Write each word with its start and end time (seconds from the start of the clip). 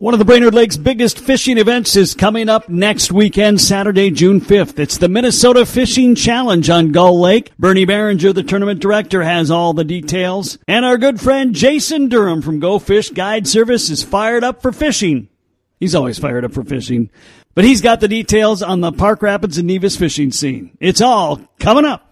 One 0.00 0.14
of 0.14 0.18
the 0.18 0.24
Brainerd 0.24 0.54
Lake's 0.54 0.78
biggest 0.78 1.18
fishing 1.18 1.58
events 1.58 1.94
is 1.94 2.14
coming 2.14 2.48
up 2.48 2.70
next 2.70 3.12
weekend, 3.12 3.60
Saturday, 3.60 4.10
June 4.10 4.40
5th. 4.40 4.78
It's 4.78 4.96
the 4.96 5.10
Minnesota 5.10 5.66
Fishing 5.66 6.14
Challenge 6.14 6.70
on 6.70 6.90
Gull 6.90 7.20
Lake. 7.20 7.52
Bernie 7.58 7.84
Barringer, 7.84 8.32
the 8.32 8.42
tournament 8.42 8.80
director, 8.80 9.22
has 9.22 9.50
all 9.50 9.74
the 9.74 9.84
details. 9.84 10.56
And 10.66 10.86
our 10.86 10.96
good 10.96 11.20
friend 11.20 11.54
Jason 11.54 12.08
Durham 12.08 12.40
from 12.40 12.60
Go 12.60 12.78
Fish 12.78 13.10
Guide 13.10 13.46
Service 13.46 13.90
is 13.90 14.02
fired 14.02 14.42
up 14.42 14.62
for 14.62 14.72
fishing. 14.72 15.28
He's 15.78 15.94
always 15.94 16.18
fired 16.18 16.46
up 16.46 16.54
for 16.54 16.64
fishing. 16.64 17.10
But 17.54 17.64
he's 17.66 17.82
got 17.82 18.00
the 18.00 18.08
details 18.08 18.62
on 18.62 18.80
the 18.80 18.92
Park 18.92 19.20
Rapids 19.20 19.58
and 19.58 19.66
Nevis 19.66 19.98
fishing 19.98 20.32
scene. 20.32 20.78
It's 20.80 21.02
all 21.02 21.42
coming 21.58 21.84
up. 21.84 22.10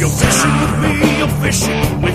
You're 0.00 0.08
fishing 0.08 0.50
with 0.60 0.74
me, 0.80 1.18
you're 1.18 1.28
fishing 1.42 2.00
with 2.00 2.04
the 2.04 2.09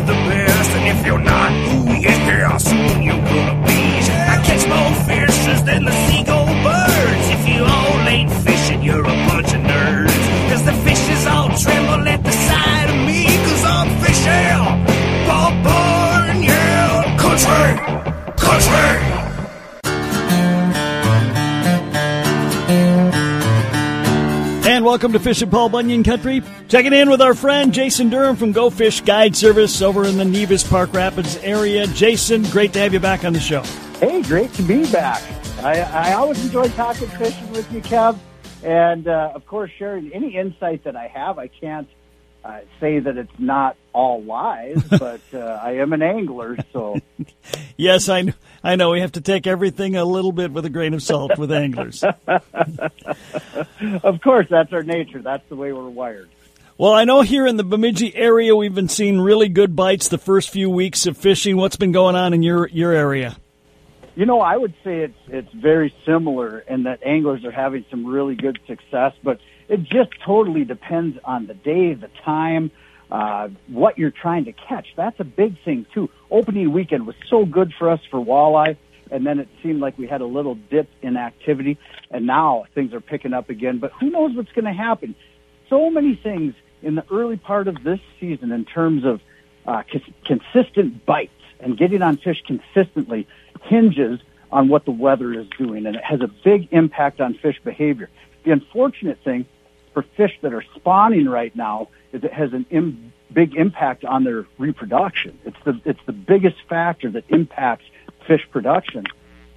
And 24.76 24.84
welcome 24.84 25.14
to 25.14 25.20
Fishing 25.20 25.50
Paul 25.50 25.70
Bunyan 25.70 26.04
Country. 26.04 26.44
Checking 26.68 26.92
in 26.92 27.10
with 27.10 27.22
our 27.22 27.34
friend 27.34 27.74
Jason 27.74 28.10
Durham 28.10 28.36
from 28.36 28.52
Go 28.52 28.70
Fish 28.70 29.00
Guide 29.00 29.34
Service 29.34 29.82
over 29.82 30.04
in 30.04 30.18
the 30.18 30.26
Nevis 30.26 30.68
Park 30.68 30.94
Rapids 30.94 31.38
area. 31.38 31.88
Jason, 31.88 32.44
great 32.44 32.74
to 32.74 32.80
have 32.80 32.92
you 32.92 33.00
back 33.00 33.24
on 33.24 33.32
the 33.32 33.40
show. 33.40 33.62
Hey, 34.02 34.22
great 34.24 34.52
to 34.56 34.64
be 34.64 34.92
back. 34.92 35.24
I, 35.64 35.80
I 35.80 36.14
always 36.16 36.44
enjoy 36.44 36.68
talking 36.72 37.08
fishing 37.08 37.50
with 37.54 37.72
you, 37.72 37.80
Kev, 37.80 38.20
and 38.66 39.08
uh, 39.08 39.32
of 39.34 39.48
course 39.48 39.72
sharing 39.80 40.12
any 40.12 40.36
insight 40.36 40.84
that 40.84 40.98
I 40.98 41.08
have. 41.08 41.40
I 41.40 41.48
can't 41.48 41.88
uh, 42.44 42.60
say 42.82 43.00
that 43.00 43.16
it's 43.18 43.32
not 43.40 43.78
all 43.94 44.22
lies, 44.24 44.84
but 44.90 45.22
uh, 45.34 45.38
I 45.64 45.78
am 45.78 45.94
an 45.94 46.02
angler, 46.02 46.58
so 46.74 47.00
Yes, 47.78 48.10
I, 48.10 48.24
kn- 48.24 48.36
I 48.66 48.76
know 48.78 48.90
we 48.90 49.02
have 49.02 49.12
to 49.12 49.22
take 49.22 49.46
everything 49.46 49.96
a 49.96 50.04
little 50.04 50.32
bit 50.32 50.52
with 50.52 50.66
a 50.66 50.72
grain 50.72 50.96
of 50.96 51.04
salt 51.04 51.38
with 51.38 51.52
anglers. 51.52 52.04
of 52.04 52.18
course 54.24 54.48
that's 54.50 54.74
our 54.74 54.82
nature. 54.82 55.22
That's 55.22 55.48
the 55.50 55.56
way 55.56 55.72
we're 55.72 55.88
wired. 55.88 56.32
Well, 56.76 56.92
I 56.92 57.04
know 57.04 57.22
here 57.22 57.46
in 57.46 57.58
the 57.58 57.64
Bemidji 57.64 58.16
area 58.16 58.56
we've 58.56 58.74
been 58.74 58.90
seeing 58.90 59.22
really 59.22 59.50
good 59.50 59.76
bites 59.76 60.08
the 60.08 60.18
first 60.18 60.50
few 60.50 60.72
weeks 60.72 61.06
of 61.06 61.16
fishing. 61.16 61.58
What's 61.58 61.76
been 61.76 61.92
going 61.92 62.16
on 62.16 62.34
in 62.34 62.42
your, 62.42 62.68
your 62.70 62.92
area? 62.92 63.38
You 64.16 64.26
know, 64.26 64.42
I 64.42 64.58
would 64.58 64.74
say 64.84 65.02
it's 65.02 65.20
it's 65.28 65.54
very 65.54 65.94
similar 66.04 66.58
in 66.60 66.84
that 66.84 67.06
anglers 67.06 67.46
are 67.46 67.52
having 67.52 67.86
some 67.92 68.08
really 68.08 68.34
good 68.34 68.58
success, 68.66 69.14
but 69.22 69.40
it 69.70 69.84
just 69.84 70.10
totally 70.26 70.64
depends 70.64 71.20
on 71.24 71.46
the 71.46 71.54
day, 71.54 71.94
the 71.94 72.10
time, 72.24 72.72
uh, 73.12 73.50
what 73.68 73.98
you're 73.98 74.12
trying 74.12 74.46
to 74.46 74.52
catch. 74.52 74.88
That's 74.96 75.20
a 75.20 75.24
big 75.24 75.58
thing 75.64 75.86
too. 75.94 76.10
Opening 76.32 76.72
weekend 76.72 77.06
was 77.06 77.16
so 77.30 77.46
good 77.46 77.74
for 77.78 77.90
us 77.90 78.00
for 78.10 78.20
walleye, 78.20 78.78
and 79.12 79.26
then 79.26 79.40
it 79.40 79.48
seemed 79.62 79.80
like 79.80 79.98
we 79.98 80.08
had 80.08 80.22
a 80.22 80.26
little 80.26 80.56
dip 80.56 80.90
in 81.02 81.18
activity, 81.18 81.78
and 82.10 82.26
now 82.26 82.66
things 82.74 82.94
are 82.94 83.02
picking 83.02 83.34
up 83.34 83.50
again. 83.50 83.78
But 83.78 83.92
who 83.94 84.10
knows 84.10 84.36
what's 84.36 84.52
going 84.52 84.66
to 84.66 84.74
happen? 84.74 85.16
So 85.70 85.90
many 85.90 86.16
things 86.16 86.56
in 86.82 86.96
the 86.96 87.06
early 87.12 87.38
part 87.38 87.68
of 87.68 87.84
this 87.84 88.00
season 88.20 88.52
in 88.52 88.66
terms 88.66 89.06
of 89.06 89.22
uh, 89.66 89.84
cons- 89.92 90.14
consistent 90.24 91.06
bites 91.06 91.32
and 91.60 91.78
getting 91.78 92.02
on 92.02 92.18
fish 92.18 92.44
consistently 92.46 93.28
hinges 93.64 94.20
on 94.52 94.68
what 94.68 94.86
the 94.86 94.92
weather 94.92 95.34
is 95.34 95.48
doing, 95.58 95.86
and 95.86 95.96
it 95.96 96.04
has 96.04 96.22
a 96.22 96.28
big 96.28 96.70
impact 96.72 97.20
on 97.20 97.34
fish 97.34 97.60
behavior. 97.64 98.10
The 98.44 98.52
unfortunate 98.52 99.20
thing 99.24 99.46
for 99.96 100.04
fish 100.16 100.38
that 100.42 100.54
are 100.54 100.64
spawning 100.76 101.26
right 101.28 101.56
now 101.56 101.88
is 102.12 102.24
it 102.24 102.34
has 102.34 102.54
an 102.54 102.68
Im- 102.70 103.14
big 103.34 103.56
impact 103.56 104.06
on 104.06 104.24
their 104.24 104.46
reproduction. 104.60 105.40
It's 105.46 105.58
the 105.64 105.82
it's 105.86 106.00
the 106.06 106.14
biggest 106.14 106.58
factor 106.70 107.10
that 107.12 107.24
impacts 107.30 107.86
fish 108.28 108.42
production, 108.52 109.06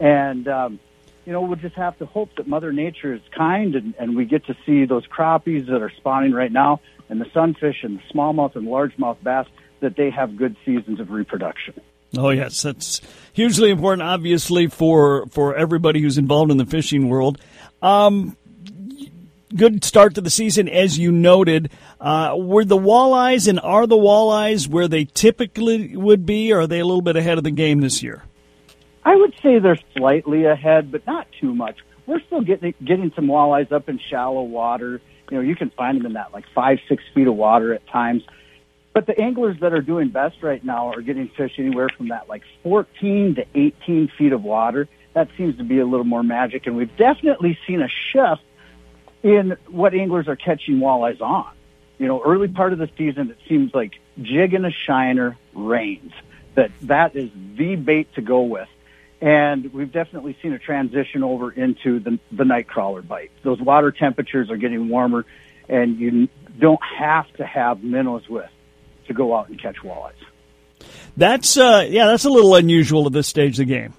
and 0.00 0.48
um, 0.48 0.80
you 1.26 1.32
know 1.32 1.42
we'll 1.42 1.56
just 1.56 1.74
have 1.74 1.98
to 1.98 2.06
hope 2.06 2.30
that 2.36 2.46
Mother 2.46 2.72
Nature 2.72 3.12
is 3.12 3.20
kind 3.36 3.74
and, 3.74 3.94
and 3.98 4.16
we 4.16 4.24
get 4.24 4.46
to 4.46 4.56
see 4.64 4.86
those 4.86 5.06
crappies 5.06 5.66
that 5.66 5.82
are 5.82 5.92
spawning 5.98 6.32
right 6.32 6.52
now, 6.52 6.80
and 7.10 7.20
the 7.20 7.26
sunfish 7.34 7.82
and 7.82 7.98
the 7.98 8.14
smallmouth 8.14 8.54
and 8.56 8.66
largemouth 8.68 9.22
bass 9.22 9.46
that 9.80 9.96
they 9.96 10.10
have 10.10 10.36
good 10.36 10.56
seasons 10.64 11.00
of 11.00 11.10
reproduction. 11.10 11.80
Oh 12.16 12.30
yes, 12.30 12.62
that's 12.62 13.02
hugely 13.32 13.70
important, 13.70 14.08
obviously 14.08 14.68
for 14.68 15.26
for 15.26 15.56
everybody 15.56 16.00
who's 16.00 16.16
involved 16.16 16.52
in 16.52 16.56
the 16.56 16.64
fishing 16.64 17.08
world. 17.08 17.38
Um, 17.82 18.36
good 19.54 19.84
start 19.84 20.14
to 20.14 20.20
the 20.20 20.30
season, 20.30 20.68
as 20.68 20.98
you 20.98 21.10
noted. 21.10 21.70
Uh, 22.00 22.34
were 22.36 22.64
the 22.64 22.78
walleyes 22.78 23.48
and 23.48 23.58
are 23.60 23.86
the 23.86 23.96
walleyes 23.96 24.68
where 24.68 24.88
they 24.88 25.04
typically 25.04 25.96
would 25.96 26.26
be, 26.26 26.52
or 26.52 26.60
are 26.60 26.66
they 26.66 26.80
a 26.80 26.84
little 26.84 27.02
bit 27.02 27.16
ahead 27.16 27.38
of 27.38 27.44
the 27.44 27.50
game 27.50 27.80
this 27.80 28.02
year? 28.02 28.24
I 29.04 29.16
would 29.16 29.34
say 29.42 29.58
they're 29.58 29.78
slightly 29.96 30.44
ahead, 30.44 30.92
but 30.92 31.06
not 31.06 31.26
too 31.40 31.54
much. 31.54 31.78
We're 32.06 32.20
still 32.20 32.42
getting 32.42 32.74
getting 32.84 33.12
some 33.14 33.26
walleyes 33.26 33.72
up 33.72 33.88
in 33.88 33.98
shallow 34.10 34.42
water. 34.42 35.00
You 35.30 35.38
know, 35.38 35.42
you 35.42 35.56
can 35.56 35.70
find 35.70 35.98
them 35.98 36.06
in 36.06 36.12
that 36.14 36.32
like 36.32 36.44
five, 36.54 36.78
six 36.88 37.02
feet 37.14 37.26
of 37.26 37.34
water 37.34 37.74
at 37.74 37.86
times. 37.88 38.22
But 38.94 39.06
the 39.06 39.18
anglers 39.18 39.60
that 39.60 39.72
are 39.72 39.82
doing 39.82 40.08
best 40.08 40.42
right 40.42 40.64
now 40.64 40.88
are 40.88 41.02
getting 41.02 41.28
fish 41.36 41.52
anywhere 41.58 41.88
from 41.96 42.08
that 42.08 42.28
like 42.28 42.42
14 42.62 43.36
to 43.36 43.46
18 43.54 44.10
feet 44.18 44.32
of 44.32 44.42
water. 44.42 44.88
That 45.14 45.28
seems 45.36 45.56
to 45.58 45.64
be 45.64 45.78
a 45.78 45.86
little 45.86 46.04
more 46.04 46.22
magic, 46.22 46.66
and 46.66 46.76
we've 46.76 46.96
definitely 46.96 47.58
seen 47.66 47.82
a 47.82 47.88
shift 47.88 48.42
in 49.22 49.56
what 49.68 49.94
anglers 49.94 50.28
are 50.28 50.36
catching 50.36 50.78
walleyes 50.78 51.20
on. 51.20 51.52
You 51.98 52.06
know, 52.06 52.22
early 52.24 52.48
part 52.48 52.72
of 52.72 52.78
the 52.78 52.88
season, 52.96 53.30
it 53.30 53.38
seems 53.48 53.74
like 53.74 53.94
jig 54.20 54.54
and 54.54 54.64
a 54.64 54.70
shiner 54.70 55.36
reigns. 55.54 56.12
That 56.54 56.70
that 56.82 57.16
is 57.16 57.30
the 57.56 57.76
bait 57.76 58.12
to 58.14 58.20
go 58.22 58.42
with. 58.42 58.68
And 59.20 59.72
we've 59.72 59.90
definitely 59.90 60.36
seen 60.40 60.52
a 60.52 60.58
transition 60.60 61.24
over 61.24 61.50
into 61.50 61.98
the, 61.98 62.20
the 62.30 62.44
night 62.44 62.68
crawler 62.68 63.02
bite. 63.02 63.32
Those 63.42 63.60
water 63.60 63.90
temperatures 63.90 64.48
are 64.48 64.56
getting 64.56 64.88
warmer, 64.88 65.24
and 65.68 65.98
you 65.98 66.28
don't 66.58 66.80
have 66.98 67.30
to 67.34 67.44
have 67.46 67.82
minnows 67.82 68.28
with 68.28 68.50
to 69.08 69.14
go 69.14 69.36
out 69.36 69.48
and 69.48 69.60
catch 69.60 69.76
walleyes. 69.78 70.12
That's 71.16 71.56
uh, 71.56 71.86
yeah, 71.88 72.06
that's 72.06 72.24
a 72.24 72.30
little 72.30 72.54
unusual 72.54 73.06
at 73.06 73.12
this 73.12 73.26
stage 73.26 73.58
of 73.58 73.66
the 73.66 73.74
game. 73.74 73.94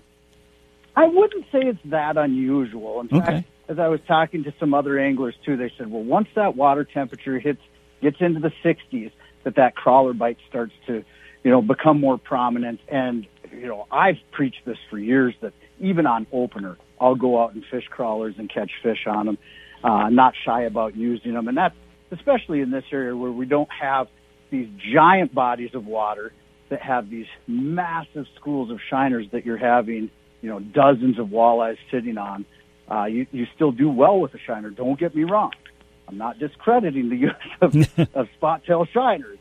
I 0.96 1.06
wouldn't 1.06 1.46
say 1.52 1.60
it's 1.60 1.80
that 1.86 2.18
unusual. 2.18 3.02
In 3.02 3.08
Okay. 3.18 3.26
fact, 3.26 3.48
as 3.70 3.78
I 3.78 3.88
was 3.88 4.00
talking 4.08 4.44
to 4.46 4.54
some 4.60 4.74
other 4.74 5.00
anglers 5.00 5.36
too, 5.46 5.56
they 5.56 5.72
said, 5.78 5.92
well, 5.92 6.04
once 6.04 6.28
that 6.36 6.56
water 6.56 6.84
temperature 6.84 7.40
hits 7.40 7.62
gets 8.02 8.18
into 8.20 8.40
the 8.40 8.52
60s, 8.64 9.12
that 9.44 9.56
that 9.56 9.76
crawler 9.76 10.14
bite 10.14 10.38
starts 10.50 10.74
to, 10.88 11.04
you 11.44 11.52
know, 11.52 11.62
become 11.62 12.00
more 12.00 12.18
prominent. 12.18 12.80
And 12.88 13.28
you 13.52 13.68
know, 13.68 13.88
I've 13.92 14.18
preached 14.32 14.66
this 14.66 14.78
for 14.90 14.98
years 14.98 15.36
that 15.42 15.54
even 15.80 16.06
on 16.08 16.28
opener, 16.32 16.78
I'll 17.00 17.16
go 17.16 17.42
out 17.42 17.54
and 17.54 17.64
fish 17.70 17.86
crawlers 17.90 18.36
and 18.38 18.52
catch 18.52 18.72
fish 18.84 19.06
on 19.08 19.28
them. 19.28 19.38
Uh, 19.82 20.10
not 20.10 20.34
shy 20.46 20.64
about 20.64 20.98
using 20.98 21.34
them, 21.34 21.48
and 21.48 21.58
that's 21.58 21.76
especially 22.12 22.60
in 22.60 22.70
this 22.70 22.84
area 22.92 23.16
where 23.16 23.32
we 23.32 23.46
don't 23.46 23.70
have 23.72 24.08
these 24.52 24.68
giant 24.94 25.34
bodies 25.34 25.70
of 25.74 25.86
water 25.86 26.34
that 26.70 26.82
have 26.82 27.10
these 27.10 27.28
massive 27.48 28.26
schools 28.36 28.72
of 28.72 28.80
shiners 28.92 29.32
that 29.32 29.46
you're 29.46 29.58
having, 29.58 30.10
you 30.42 30.50
know, 30.50 30.60
dozens 30.60 31.18
of 31.18 31.28
walleyes 31.28 31.78
sitting 31.92 32.18
on. 32.18 32.46
Uh, 32.90 33.06
you, 33.06 33.28
you 33.32 33.48
still 33.56 33.72
do 33.72 33.90
well 33.90 34.20
with 34.20 34.34
a 34.34 34.40
shiner. 34.40 34.70
Don't 34.70 35.00
get 35.00 35.16
me 35.16 35.24
wrong. 35.24 35.52
I'm 36.08 36.18
not 36.18 36.40
discrediting 36.40 37.10
the 37.10 37.16
use 37.28 37.34
of, 37.62 37.76
of 38.16 38.30
spot 38.36 38.64
tail 38.66 38.86
shiners. 38.86 39.38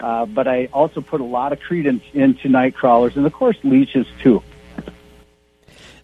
Uh, 0.00 0.26
but 0.26 0.46
I 0.46 0.66
also 0.66 1.00
put 1.00 1.20
a 1.20 1.24
lot 1.24 1.52
of 1.52 1.60
credence 1.60 2.02
into 2.12 2.48
night 2.48 2.74
crawlers 2.74 3.16
and, 3.16 3.24
of 3.24 3.32
course, 3.32 3.56
leeches 3.62 4.06
too. 4.22 4.42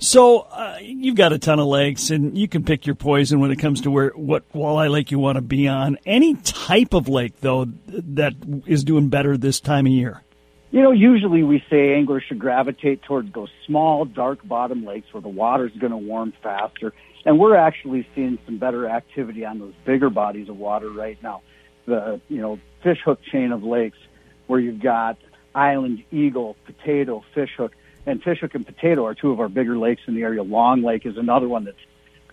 So 0.02 0.40
uh, 0.40 0.78
you've 0.80 1.14
got 1.14 1.32
a 1.32 1.38
ton 1.38 1.60
of 1.60 1.66
lakes, 1.66 2.10
and 2.10 2.36
you 2.36 2.48
can 2.48 2.64
pick 2.64 2.86
your 2.86 2.96
poison 2.96 3.38
when 3.38 3.52
it 3.52 3.60
comes 3.60 3.82
to 3.82 3.90
where 3.90 4.08
what 4.10 4.50
walleye 4.52 4.90
lake 4.90 5.12
you 5.12 5.18
want 5.20 5.36
to 5.36 5.42
be 5.42 5.68
on. 5.68 5.96
Any 6.04 6.34
type 6.34 6.92
of 6.92 7.08
lake, 7.08 7.34
though, 7.40 7.66
that 7.86 8.34
is 8.66 8.82
doing 8.82 9.10
better 9.10 9.36
this 9.36 9.60
time 9.60 9.86
of 9.86 9.92
year. 9.92 10.24
You 10.72 10.80
know, 10.80 10.90
usually 10.90 11.42
we 11.42 11.62
say 11.68 11.94
anglers 11.94 12.24
should 12.26 12.38
gravitate 12.38 13.02
towards 13.02 13.30
those 13.34 13.50
small, 13.66 14.06
dark 14.06 14.38
bottom 14.42 14.86
lakes 14.86 15.06
where 15.12 15.20
the 15.20 15.28
water's 15.28 15.72
going 15.78 15.90
to 15.90 15.98
warm 15.98 16.32
faster. 16.42 16.94
And 17.26 17.38
we're 17.38 17.56
actually 17.56 18.08
seeing 18.14 18.38
some 18.46 18.56
better 18.56 18.88
activity 18.88 19.44
on 19.44 19.58
those 19.58 19.74
bigger 19.84 20.08
bodies 20.08 20.48
of 20.48 20.56
water 20.56 20.90
right 20.90 21.22
now. 21.22 21.42
The, 21.84 22.22
you 22.30 22.40
know, 22.40 22.58
fish 22.82 22.98
hook 23.04 23.20
chain 23.22 23.52
of 23.52 23.62
lakes 23.62 23.98
where 24.46 24.58
you've 24.58 24.80
got 24.80 25.18
Island, 25.54 26.04
Eagle, 26.10 26.56
Potato, 26.64 27.22
Fish 27.34 27.50
Hook. 27.54 27.72
And 28.06 28.22
Fish 28.22 28.40
Hook 28.40 28.54
and 28.54 28.64
Potato 28.64 29.04
are 29.04 29.14
two 29.14 29.30
of 29.30 29.40
our 29.40 29.50
bigger 29.50 29.76
lakes 29.76 30.00
in 30.06 30.14
the 30.14 30.22
area. 30.22 30.42
Long 30.42 30.82
Lake 30.82 31.04
is 31.04 31.18
another 31.18 31.48
one 31.48 31.64
that's 31.64 31.76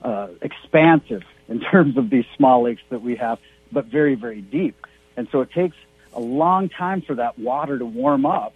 uh, 0.02 0.30
expansive 0.42 1.24
in 1.50 1.60
terms 1.72 1.98
of 1.98 2.10
these 2.10 2.26
small 2.38 2.64
lakes 2.64 2.82
that 2.90 3.02
we 3.02 3.18
have, 3.18 3.38
but 3.70 3.88
very, 3.88 4.16
very 4.16 4.40
deep. 4.40 4.88
And 5.18 5.28
so 5.30 5.42
it 5.42 5.52
takes 5.52 5.76
a 6.14 6.20
long 6.20 6.70
time 6.70 7.02
for 7.02 7.16
that 7.16 7.38
water 7.38 7.78
to 7.78 7.86
warm 7.86 8.26
up. 8.26 8.54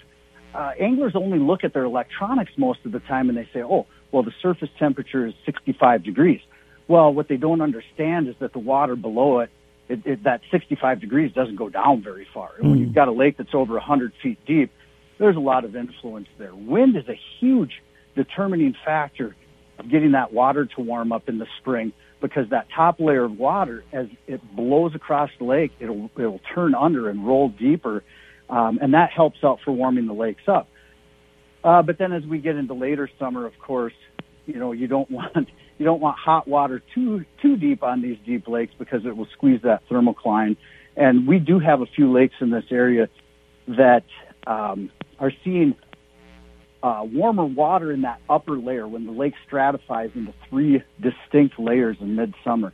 Uh, 0.53 0.71
anglers 0.79 1.15
only 1.15 1.39
look 1.39 1.63
at 1.63 1.73
their 1.73 1.83
electronics 1.83 2.51
most 2.57 2.79
of 2.85 2.91
the 2.91 3.00
time 3.00 3.29
and 3.29 3.38
they 3.38 3.47
say, 3.53 3.63
oh, 3.63 3.88
well, 4.11 4.23
the 4.23 4.33
surface 4.41 4.69
temperature 4.77 5.25
is 5.25 5.33
65 5.45 6.03
degrees. 6.03 6.41
Well, 6.88 7.13
what 7.13 7.27
they 7.27 7.38
don't 7.38 7.61
understand 7.61 8.27
is 8.27 8.35
that 8.39 8.53
the 8.53 8.59
water 8.59 8.95
below 8.95 9.39
it, 9.39 9.50
it, 9.89 10.05
it 10.05 10.23
that 10.23 10.41
65 10.51 11.00
degrees 11.00 11.33
doesn't 11.33 11.55
go 11.55 11.69
down 11.69 12.03
very 12.03 12.27
far. 12.33 12.51
And 12.59 12.69
when 12.69 12.79
you've 12.79 12.94
got 12.94 13.07
a 13.07 13.11
lake 13.11 13.38
that's 13.38 13.53
over 13.53 13.73
100 13.73 14.13
feet 14.21 14.38
deep, 14.45 14.71
there's 15.17 15.35
a 15.35 15.41
lot 15.41 15.65
of 15.65 15.75
influence 15.75 16.27
there. 16.38 16.53
Wind 16.53 16.95
is 16.95 17.07
a 17.07 17.19
huge 17.39 17.81
determining 18.15 18.75
factor 18.85 19.35
of 19.79 19.89
getting 19.89 20.11
that 20.11 20.33
water 20.33 20.65
to 20.65 20.81
warm 20.81 21.11
up 21.11 21.29
in 21.29 21.39
the 21.39 21.47
spring 21.59 21.94
because 22.24 22.50
that 22.52 22.68
top 22.74 23.02
layer 23.02 23.25
of 23.25 23.38
water, 23.38 23.84
as 23.92 24.08
it 24.28 24.42
blows 24.56 24.96
across 24.96 25.30
the 25.40 25.44
lake, 25.44 25.74
it'll 25.81 26.10
it'll 26.18 26.40
turn 26.56 26.74
under 26.74 27.10
and 27.10 27.28
roll 27.28 27.50
deeper, 27.50 28.02
um, 28.50 28.80
and 28.81 28.94
that 28.94 29.12
helps 29.12 29.40
out 29.44 29.60
for 29.64 29.74
warming 29.74 30.08
the 30.08 30.14
lakes 30.14 30.44
up. 30.48 30.70
Uh, 31.66 31.81
but 31.81 31.98
then 31.98 32.14
as 32.14 32.24
we 32.24 32.40
get 32.40 32.56
into 32.56 32.74
later 32.74 33.10
summer, 33.20 33.46
of 33.46 33.52
course, 33.60 33.94
you 34.46 34.58
know 34.58 34.72
you 34.72 34.88
don't 34.88 35.12
want 35.20 35.50
you 35.78 35.86
don't 35.86 36.00
want 36.00 36.18
hot 36.18 36.48
water 36.48 36.81
too 36.96 37.25
too 37.42 37.58
deep 37.58 37.84
on 37.84 38.02
these 38.02 38.18
deep 38.25 38.48
lakes 38.48 38.74
because 38.80 39.06
it 39.06 39.18
will 39.18 39.28
squeeze 39.34 39.62
that 39.64 39.81
thermocline. 39.90 40.56
And 40.96 41.28
we 41.28 41.40
do 41.40 41.60
have 41.60 41.81
a 41.81 41.88
few 41.88 42.10
lakes 42.10 42.36
in 42.40 42.52
this 42.52 42.66
area 42.72 43.10
that 43.68 44.06
um, 44.48 44.92
are 45.20 45.31
seeing 45.44 45.75
uh, 46.83 47.01
warmer 47.06 47.45
water 47.45 47.94
in 47.94 48.01
that 48.01 48.19
upper 48.30 48.57
layer 48.57 48.85
when 48.85 49.06
the 49.06 49.12
lake 49.12 49.33
stratifies 49.47 50.12
into 50.15 50.33
three 50.50 50.83
distinct 51.00 51.57
layers 51.57 51.95
in 52.01 52.15
midsummer. 52.15 52.74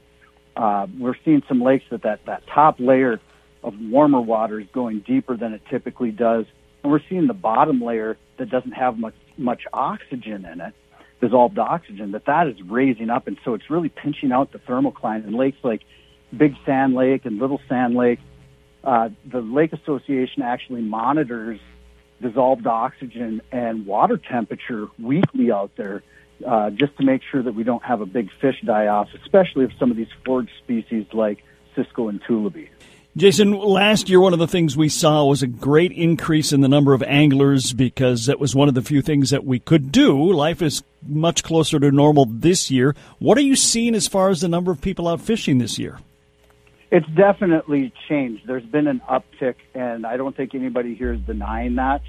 Uh, 0.57 0.87
we're 0.97 1.15
seeing 1.23 1.43
some 1.47 1.61
lakes 1.61 1.85
that, 1.91 2.01
that 2.01 2.25
that 2.25 2.45
top 2.47 2.79
layer 2.79 3.21
of 3.63 3.73
warmer 3.79 4.19
water 4.19 4.59
is 4.59 4.67
going 4.73 4.99
deeper 5.01 5.37
than 5.37 5.53
it 5.53 5.61
typically 5.69 6.11
does, 6.11 6.45
and 6.83 6.91
we're 6.91 7.01
seeing 7.07 7.27
the 7.27 7.33
bottom 7.33 7.81
layer 7.81 8.17
that 8.37 8.49
doesn't 8.49 8.71
have 8.71 8.97
much 8.97 9.13
much 9.37 9.61
oxygen 9.71 10.43
in 10.43 10.59
it, 10.59 10.73
dissolved 11.21 11.59
oxygen, 11.59 12.11
that 12.11 12.25
that 12.25 12.47
is 12.47 12.57
raising 12.63 13.11
up, 13.11 13.27
and 13.27 13.37
so 13.45 13.53
it's 13.53 13.69
really 13.69 13.89
pinching 13.89 14.31
out 14.31 14.51
the 14.51 14.59
thermocline 14.59 15.25
in 15.25 15.33
lakes 15.33 15.59
like 15.63 15.81
Big 16.35 16.55
Sand 16.65 16.95
Lake 16.95 17.25
and 17.25 17.37
Little 17.37 17.61
Sand 17.69 17.95
Lake. 17.95 18.19
Uh, 18.83 19.09
the 19.25 19.41
Lake 19.41 19.71
Association 19.71 20.41
actually 20.41 20.81
monitors 20.81 21.59
dissolved 22.21 22.67
oxygen 22.67 23.41
and 23.51 23.85
water 23.85 24.17
temperature 24.17 24.87
weekly 24.97 25.51
out 25.51 25.71
there 25.75 26.03
uh, 26.45 26.69
just 26.69 26.95
to 26.97 27.03
make 27.03 27.21
sure 27.31 27.43
that 27.43 27.55
we 27.55 27.63
don't 27.63 27.83
have 27.83 28.01
a 28.01 28.05
big 28.05 28.29
fish 28.39 28.55
die 28.63 28.87
off, 28.87 29.09
especially 29.21 29.65
if 29.65 29.71
some 29.79 29.91
of 29.91 29.97
these 29.97 30.07
forage 30.25 30.49
species 30.63 31.05
like 31.13 31.43
Cisco 31.75 32.07
and 32.07 32.21
Tullibee. 32.23 32.69
Jason, 33.17 33.51
last 33.51 34.07
year 34.07 34.19
one 34.19 34.33
of 34.33 34.39
the 34.39 34.47
things 34.47 34.77
we 34.77 34.87
saw 34.87 35.25
was 35.25 35.41
a 35.41 35.47
great 35.47 35.91
increase 35.91 36.53
in 36.53 36.61
the 36.61 36.67
number 36.67 36.93
of 36.93 37.01
anglers 37.03 37.73
because 37.73 38.27
that 38.27 38.39
was 38.39 38.55
one 38.55 38.69
of 38.69 38.75
the 38.75 38.81
few 38.81 39.01
things 39.01 39.31
that 39.31 39.43
we 39.43 39.59
could 39.59 39.91
do. 39.91 40.31
Life 40.31 40.61
is 40.61 40.83
much 41.05 41.43
closer 41.43 41.79
to 41.79 41.91
normal 41.91 42.25
this 42.25 42.69
year. 42.69 42.95
What 43.17 43.37
are 43.37 43.41
you 43.41 43.55
seeing 43.55 43.95
as 43.95 44.07
far 44.07 44.29
as 44.29 44.41
the 44.41 44.47
number 44.47 44.71
of 44.71 44.79
people 44.79 45.07
out 45.07 45.21
fishing 45.21 45.57
this 45.57 45.79
year? 45.79 45.99
It's 46.91 47.07
definitely 47.09 47.93
changed. 48.07 48.47
There's 48.47 48.65
been 48.65 48.87
an 48.87 49.01
uptick, 49.07 49.55
and 49.75 50.05
I 50.07 50.17
don't 50.17 50.35
think 50.35 50.55
anybody 50.55 50.95
here 50.95 51.13
is 51.13 51.19
denying 51.21 51.75
that. 51.75 52.01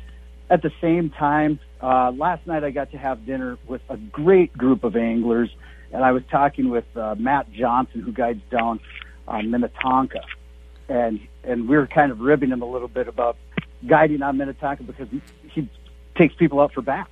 At 0.49 0.63
the 0.63 0.73
same 0.81 1.11
time, 1.11 1.61
uh, 1.83 2.13
last 2.13 2.47
night 2.47 2.65
I 2.65 2.71
got 2.71 2.91
to 2.93 2.99
have 2.99 3.27
dinner 3.27 3.59
with 3.67 3.83
a 3.91 3.99
great 3.99 4.57
group 4.57 4.83
of 4.83 4.97
anglers, 4.97 5.51
and 5.93 6.03
I 6.03 6.13
was 6.13 6.23
talking 6.31 6.71
with 6.71 6.85
uh, 6.97 7.15
Matt 7.19 7.53
Johnson, 7.53 8.01
who 8.01 8.11
guides 8.11 8.43
down 8.51 8.81
on 9.29 9.51
Minnetonka, 9.51 10.23
and 10.89 11.21
and 11.45 11.69
we 11.69 11.77
were 11.77 11.87
kind 11.87 12.11
of 12.11 12.21
ribbing 12.21 12.51
him 12.51 12.63
a 12.63 12.67
little 12.67 12.89
bit 12.89 13.07
about 13.07 13.37
guiding 13.87 14.23
on 14.23 14.37
Minnetonka 14.39 14.83
because 14.83 15.09
he, 15.11 15.23
he 15.49 15.69
takes 16.17 16.35
people 16.35 16.61
out 16.61 16.73
for 16.73 16.83
bass. 16.83 17.07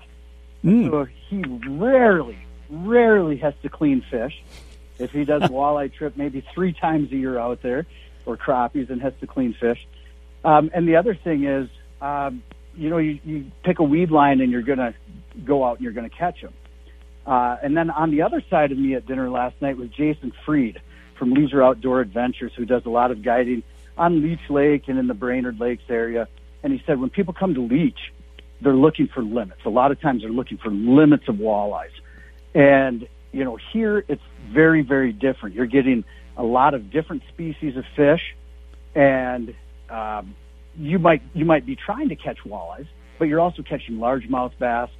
Mm. 0.64 0.90
So 0.90 1.04
he 1.04 1.44
rarely, 1.68 2.38
rarely 2.68 3.36
has 3.38 3.54
to 3.62 3.68
clean 3.68 4.02
fish 4.10 4.42
if 4.98 5.10
he 5.10 5.24
does 5.24 5.42
walleye 5.50 5.92
trip 5.92 6.16
maybe 6.16 6.44
three 6.54 6.72
times 6.72 7.12
a 7.12 7.16
year 7.16 7.38
out 7.38 7.62
there, 7.62 7.86
or 8.26 8.36
crappies 8.36 8.90
and 8.90 9.00
has 9.00 9.14
to 9.20 9.26
clean 9.26 9.54
fish. 9.54 9.86
Um, 10.44 10.70
and 10.72 10.86
the 10.86 10.96
other 10.96 11.14
thing 11.14 11.44
is, 11.44 11.68
um, 12.00 12.42
you 12.76 12.90
know, 12.90 12.98
you, 12.98 13.18
you 13.24 13.50
pick 13.64 13.80
a 13.80 13.82
weed 13.82 14.10
line 14.10 14.40
and 14.40 14.52
you're 14.52 14.62
going 14.62 14.78
to 14.78 14.94
go 15.44 15.64
out 15.64 15.76
and 15.76 15.84
you're 15.84 15.92
going 15.92 16.08
to 16.08 16.14
catch 16.14 16.40
them. 16.40 16.52
Uh, 17.26 17.56
and 17.62 17.76
then 17.76 17.90
on 17.90 18.10
the 18.10 18.22
other 18.22 18.42
side 18.48 18.70
of 18.70 18.78
me 18.78 18.94
at 18.94 19.06
dinner 19.06 19.28
last 19.28 19.60
night 19.60 19.76
was 19.76 19.88
Jason 19.90 20.32
Freed 20.46 20.80
from 21.18 21.32
Leisure 21.32 21.62
Outdoor 21.62 22.00
Adventures, 22.00 22.52
who 22.54 22.64
does 22.64 22.86
a 22.86 22.90
lot 22.90 23.10
of 23.10 23.22
guiding 23.22 23.62
on 23.96 24.22
Leech 24.22 24.48
Lake 24.48 24.88
and 24.88 24.98
in 24.98 25.08
the 25.08 25.14
Brainerd 25.14 25.58
Lakes 25.58 25.82
area. 25.88 26.28
And 26.62 26.72
he 26.72 26.82
said 26.86 27.00
when 27.00 27.10
people 27.10 27.34
come 27.34 27.54
to 27.54 27.60
Leech, 27.60 28.12
they're 28.60 28.76
looking 28.76 29.08
for 29.08 29.22
limits. 29.22 29.60
A 29.64 29.70
lot 29.70 29.90
of 29.90 30.00
times 30.00 30.22
they're 30.22 30.30
looking 30.30 30.58
for 30.58 30.70
limits 30.70 31.28
of 31.28 31.36
walleyes. 31.36 31.90
And 32.54 33.06
you 33.32 33.44
know, 33.44 33.58
here 33.72 34.04
it's 34.08 34.22
very, 34.52 34.82
very 34.82 35.12
different. 35.12 35.54
You're 35.54 35.66
getting 35.66 36.04
a 36.36 36.42
lot 36.42 36.74
of 36.74 36.90
different 36.90 37.22
species 37.28 37.76
of 37.76 37.84
fish, 37.96 38.34
and 38.94 39.54
um, 39.90 40.34
you 40.76 40.98
might 40.98 41.22
you 41.34 41.44
might 41.44 41.66
be 41.66 41.76
trying 41.76 42.08
to 42.10 42.16
catch 42.16 42.38
walleyes, 42.44 42.86
but 43.18 43.26
you're 43.26 43.40
also 43.40 43.62
catching 43.62 43.96
largemouth 43.96 44.52
bass, 44.58 44.90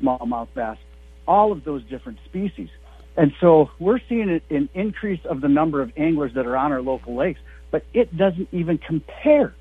smallmouth 0.00 0.48
bass, 0.54 0.78
all 1.26 1.52
of 1.52 1.64
those 1.64 1.82
different 1.84 2.18
species. 2.24 2.68
And 3.16 3.32
so 3.40 3.70
we're 3.78 4.00
seeing 4.08 4.40
an 4.50 4.68
increase 4.72 5.20
of 5.24 5.40
the 5.40 5.48
number 5.48 5.82
of 5.82 5.92
anglers 5.96 6.32
that 6.34 6.46
are 6.46 6.56
on 6.56 6.72
our 6.72 6.80
local 6.80 7.16
lakes, 7.16 7.40
but 7.70 7.84
it 7.92 8.16
doesn't 8.16 8.48
even 8.52 8.78
compare 8.78 9.54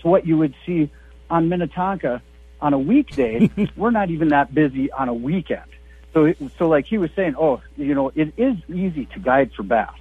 to 0.00 0.08
what 0.08 0.26
you 0.26 0.38
would 0.38 0.54
see 0.66 0.90
on 1.30 1.48
Minnetonka 1.48 2.22
on 2.60 2.74
a 2.74 2.78
weekday. 2.78 3.50
we're 3.76 3.90
not 3.90 4.10
even 4.10 4.28
that 4.28 4.54
busy 4.54 4.90
on 4.92 5.08
a 5.08 5.14
weekend. 5.14 5.71
So, 6.14 6.32
so 6.58 6.68
like 6.68 6.86
he 6.86 6.98
was 6.98 7.10
saying, 7.16 7.34
oh, 7.38 7.62
you 7.76 7.94
know, 7.94 8.12
it 8.14 8.34
is 8.36 8.56
easy 8.68 9.06
to 9.14 9.18
guide 9.18 9.52
for 9.56 9.62
bass 9.62 9.94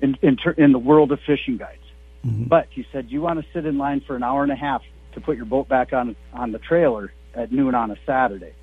in 0.00 0.18
in, 0.22 0.36
ter- 0.36 0.52
in 0.52 0.72
the 0.72 0.78
world 0.78 1.12
of 1.12 1.20
fishing 1.20 1.56
guides. 1.56 1.82
Mm-hmm. 2.26 2.44
But 2.44 2.68
he 2.70 2.86
said 2.92 3.10
you 3.10 3.20
want 3.20 3.40
to 3.40 3.46
sit 3.52 3.64
in 3.64 3.78
line 3.78 4.00
for 4.06 4.16
an 4.16 4.22
hour 4.22 4.42
and 4.42 4.50
a 4.50 4.56
half 4.56 4.82
to 5.12 5.20
put 5.20 5.36
your 5.36 5.46
boat 5.46 5.68
back 5.68 5.92
on 5.92 6.16
on 6.32 6.52
the 6.52 6.58
trailer 6.58 7.12
at 7.34 7.52
noon 7.52 7.74
on 7.74 7.90
a 7.90 7.96
Saturday, 8.04 8.54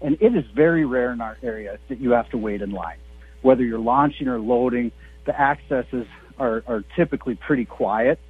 and 0.00 0.16
it 0.20 0.36
is 0.36 0.44
very 0.54 0.84
rare 0.84 1.12
in 1.12 1.20
our 1.20 1.36
area 1.42 1.78
that 1.88 2.00
you 2.00 2.12
have 2.12 2.28
to 2.30 2.38
wait 2.38 2.62
in 2.62 2.70
line. 2.70 2.98
Whether 3.42 3.64
you're 3.64 3.80
launching 3.80 4.28
or 4.28 4.38
loading, 4.38 4.92
the 5.24 5.38
accesses 5.38 6.06
are, 6.38 6.62
are 6.68 6.84
typically 6.94 7.34
pretty 7.34 7.64
quiet. 7.64 8.20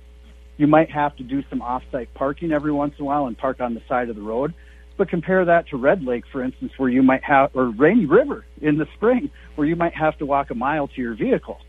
You 0.56 0.66
might 0.66 0.90
have 0.90 1.14
to 1.16 1.22
do 1.22 1.42
some 1.50 1.60
off-site 1.60 2.14
parking 2.14 2.52
every 2.52 2.72
once 2.72 2.94
in 2.98 3.02
a 3.02 3.06
while 3.06 3.26
and 3.26 3.36
park 3.36 3.60
on 3.60 3.74
the 3.74 3.82
side 3.88 4.08
of 4.08 4.16
the 4.16 4.22
road 4.22 4.54
but 4.96 5.08
compare 5.08 5.44
that 5.44 5.68
to 5.68 5.76
Red 5.76 6.04
Lake, 6.04 6.24
for 6.30 6.42
instance, 6.42 6.72
where 6.76 6.88
you 6.88 7.02
might 7.02 7.24
have, 7.24 7.50
or 7.54 7.70
Rainy 7.70 8.06
River 8.06 8.44
in 8.60 8.78
the 8.78 8.86
spring, 8.94 9.30
where 9.54 9.66
you 9.66 9.76
might 9.76 9.94
have 9.94 10.16
to 10.18 10.26
walk 10.26 10.50
a 10.50 10.54
mile 10.54 10.88
to 10.88 11.00
your 11.00 11.14
vehicle. 11.14 11.60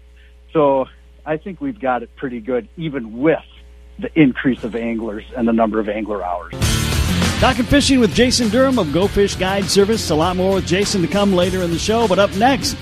So 0.51 0.85
I 1.25 1.37
think 1.37 1.61
we've 1.61 1.79
got 1.79 2.03
it 2.03 2.15
pretty 2.15 2.39
good, 2.39 2.67
even 2.77 3.19
with 3.19 3.43
the 3.99 4.09
increase 4.19 4.63
of 4.63 4.75
anglers 4.75 5.23
and 5.35 5.47
the 5.47 5.53
number 5.53 5.79
of 5.79 5.89
angler 5.89 6.23
hours. 6.23 6.53
Talking 7.39 7.65
fishing 7.65 7.99
with 7.99 8.13
Jason 8.13 8.49
Durham 8.49 8.79
of 8.79 8.93
Go 8.93 9.07
Fish 9.07 9.35
Guide 9.35 9.65
Service. 9.65 10.09
A 10.09 10.15
lot 10.15 10.35
more 10.35 10.55
with 10.55 10.65
Jason 10.65 11.01
to 11.01 11.07
come 11.07 11.33
later 11.33 11.61
in 11.61 11.71
the 11.71 11.79
show. 11.79 12.07
But 12.07 12.17
up 12.17 12.33
next, 12.37 12.77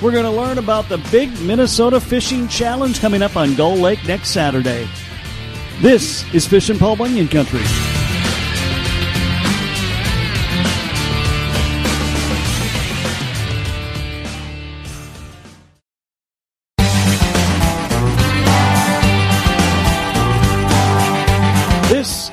we're 0.00 0.12
going 0.12 0.24
to 0.24 0.30
learn 0.30 0.58
about 0.58 0.88
the 0.88 0.98
big 1.10 1.30
Minnesota 1.40 2.00
Fishing 2.00 2.46
Challenge 2.48 3.00
coming 3.00 3.22
up 3.22 3.36
on 3.36 3.54
Gull 3.54 3.76
Lake 3.76 4.04
next 4.06 4.28
Saturday. 4.28 4.86
This 5.80 6.24
is 6.32 6.46
Fishing 6.46 6.78
Paul 6.78 6.96
Bunyan 6.96 7.28
Country. 7.28 7.62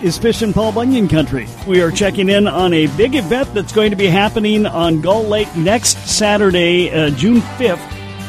Is 0.03 0.17
Fishing 0.17 0.51
Paul 0.51 0.73
Bunyan 0.73 1.07
Country. 1.07 1.47
We 1.65 1.81
are 1.81 1.89
checking 1.89 2.27
in 2.27 2.45
on 2.45 2.73
a 2.73 2.87
big 2.97 3.15
event 3.15 3.53
that's 3.53 3.71
going 3.71 3.89
to 3.91 3.95
be 3.95 4.07
happening 4.07 4.65
on 4.65 4.99
Gull 4.99 5.23
Lake 5.23 5.55
next 5.55 5.97
Saturday, 6.09 6.91
uh, 6.91 7.09
June 7.11 7.39
5th. 7.39 7.79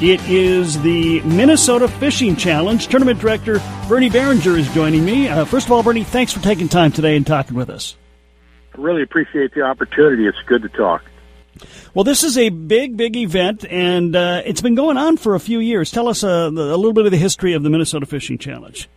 It 0.01 0.23
is 0.31 0.81
the 0.83 1.21
Minnesota 1.23 1.89
Fishing 1.89 2.37
Challenge. 2.37 2.87
Tournament 2.87 3.19
Director 3.19 3.61
Bernie 3.89 4.09
Barringer 4.09 4.57
is 4.57 4.73
joining 4.73 5.05
me. 5.05 5.27
Uh, 5.27 5.45
first 5.45 5.67
of 5.67 5.73
all, 5.73 5.83
Bernie, 5.83 6.05
thanks 6.05 6.33
for 6.33 6.41
taking 6.41 6.69
time 6.69 6.93
today 6.93 7.17
and 7.17 7.27
talking 7.27 7.57
with 7.57 7.69
us. 7.69 7.97
I 8.79 8.81
really 8.81 9.03
appreciate 9.03 9.53
the 9.53 9.63
opportunity. 9.63 10.29
It's 10.29 10.39
good 10.47 10.63
to 10.63 10.69
talk. 10.69 11.03
Well, 11.93 12.05
this 12.05 12.23
is 12.23 12.39
a 12.39 12.51
big, 12.51 12.97
big 12.97 13.17
event, 13.17 13.65
and 13.69 14.15
uh, 14.15 14.43
it's 14.47 14.61
been 14.61 14.77
going 14.77 14.97
on 14.97 15.17
for 15.17 15.35
a 15.35 15.41
few 15.41 15.59
years. 15.59 15.91
Tell 15.91 16.07
us 16.07 16.23
uh, 16.23 16.29
a 16.29 16.51
little 16.51 16.93
bit 16.93 17.07
of 17.07 17.11
the 17.11 17.19
history 17.19 17.53
of 17.53 17.65
the 17.65 17.71
Minnesota 17.71 18.07
Fishing 18.07 18.39
Challenge. 18.39 18.89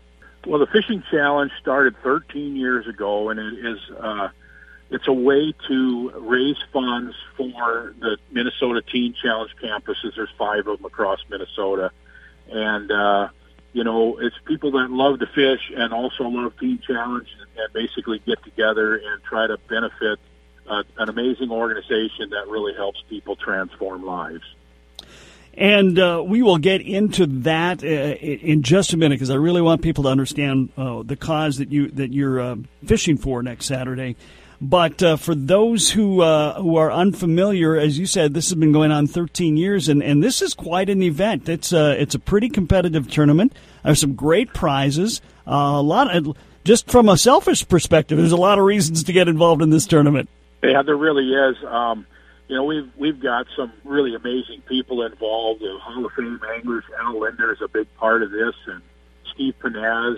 Well, 0.46 0.60
the 0.60 0.68
fishing 0.68 1.04
challenge 1.10 1.52
started 1.60 1.96
13 2.04 2.56
years 2.56 2.88
ago, 2.88 3.30
and 3.30 3.40
it 3.40 3.66
is 3.66 3.80
uh, 4.00 4.30
it's 4.90 5.08
a 5.08 5.14
way 5.14 5.54
to 5.68 6.12
raise 6.20 6.58
funds 6.72 7.16
for 7.36 7.94
the 8.00 8.18
Minnesota 8.32 8.82
Teen 8.82 9.14
Challenge 9.14 9.52
campuses. 9.62 10.16
There's 10.16 10.30
five 10.38 10.68
of 10.68 10.78
them 10.78 10.86
across 10.86 11.20
Minnesota, 11.30 11.92
and 12.50 12.92
uh, 12.92 13.28
you 13.74 13.84
know 13.84 14.18
it's 14.20 14.36
people 14.46 14.72
that 14.72 14.90
love 14.90 15.20
to 15.20 15.28
fish 15.28 15.72
and 15.76 15.94
also 15.94 16.24
love 16.30 16.54
Teen 16.60 16.80
Challenge, 16.80 17.28
and 17.58 17.74
basically 17.74 18.20
get 18.20 18.42
together 18.44 18.96
and 18.96 19.22
try 19.24 19.48
to 19.48 19.58
benefit 19.70 20.20
uh, 20.68 20.84
an 20.98 21.10
amazing 21.10 21.52
organization 21.52 22.30
that 22.30 22.48
really 22.48 22.74
helps 22.74 23.02
people 23.10 23.36
transform 23.36 24.06
lives. 24.06 24.44
And 25.58 25.98
uh, 25.98 26.24
we 26.24 26.44
will 26.44 26.60
get 26.60 26.82
into 26.82 27.26
that 27.26 27.84
uh, 27.84 27.88
in 27.88 28.62
just 28.62 28.94
a 28.94 28.98
minute 28.98 29.16
because 29.16 29.32
I 29.32 29.36
really 29.36 29.62
want 29.62 29.82
people 29.82 30.04
to 30.04 30.10
understand 30.10 30.70
uh, 30.78 31.02
the 31.02 31.16
cause 31.16 31.58
that 31.58 31.72
you 31.72 31.90
that 31.92 32.14
you're 32.14 32.40
uh, 32.40 32.56
fishing 32.86 33.18
for 33.18 33.42
next 33.42 33.66
Saturday. 33.66 34.16
But 34.62 35.02
uh, 35.02 35.18
for 35.18 35.34
those 35.34 35.90
who 35.90 36.22
uh, 36.22 36.62
who 36.62 36.76
are 36.76 36.92
unfamiliar, 36.92 37.76
as 37.76 37.98
you 37.98 38.06
said, 38.06 38.36
this 38.36 38.50
has 38.50 38.60
been 38.60 38.72
going 38.72 38.92
on 38.92 39.08
13 39.08 39.58
years, 39.58 39.90
and, 39.90 40.04
and 40.04 40.24
this 40.24 40.44
is 40.44 40.54
quite 40.54 40.90
an 40.90 41.02
event. 41.02 41.50
It's 41.50 41.74
a 41.74 42.00
it's 42.00 42.14
a 42.14 42.20
pretty 42.20 42.50
competitive 42.50 43.10
tournament. 43.10 43.54
There's 43.84 44.00
some 44.00 44.14
great 44.14 44.54
prizes. 44.54 45.22
a 45.48 45.82
lot 45.82 46.16
of, 46.16 46.38
just 46.66 46.88
from 46.92 47.10
a 47.10 47.18
selfish 47.18 47.68
perspective, 47.68 48.20
there's 48.20 48.32
a 48.32 48.38
lot 48.38 48.60
of 48.60 48.66
reasons 48.66 49.04
to 49.06 49.14
get 49.14 49.28
involved 49.28 49.64
in 49.64 49.72
this 49.72 49.88
tournament. 49.88 50.30
Yeah, 50.62 50.84
there 50.84 50.98
really 50.98 51.32
is. 51.32 51.56
Um, 51.66 52.06
you 52.48 52.56
know, 52.56 52.64
we've 52.64 52.90
we've 52.98 53.20
got 53.20 53.48
some 53.56 53.74
really 53.84 54.16
amazing 54.16 54.62
people 54.68 55.04
involved. 55.04 55.62
The 55.62 55.78
Hall 55.82 56.06
of 56.06 56.12
Fame 56.14 56.40
anglers, 56.56 56.84
Al 57.00 57.20
Lindner 57.20 57.52
is 57.54 57.62
a 57.62 57.68
big 57.68 57.88
part 57.98 58.24
of 58.24 58.32
this, 58.32 58.56
and 58.68 58.82
Steve 59.34 59.56
Pennaz 59.62 60.18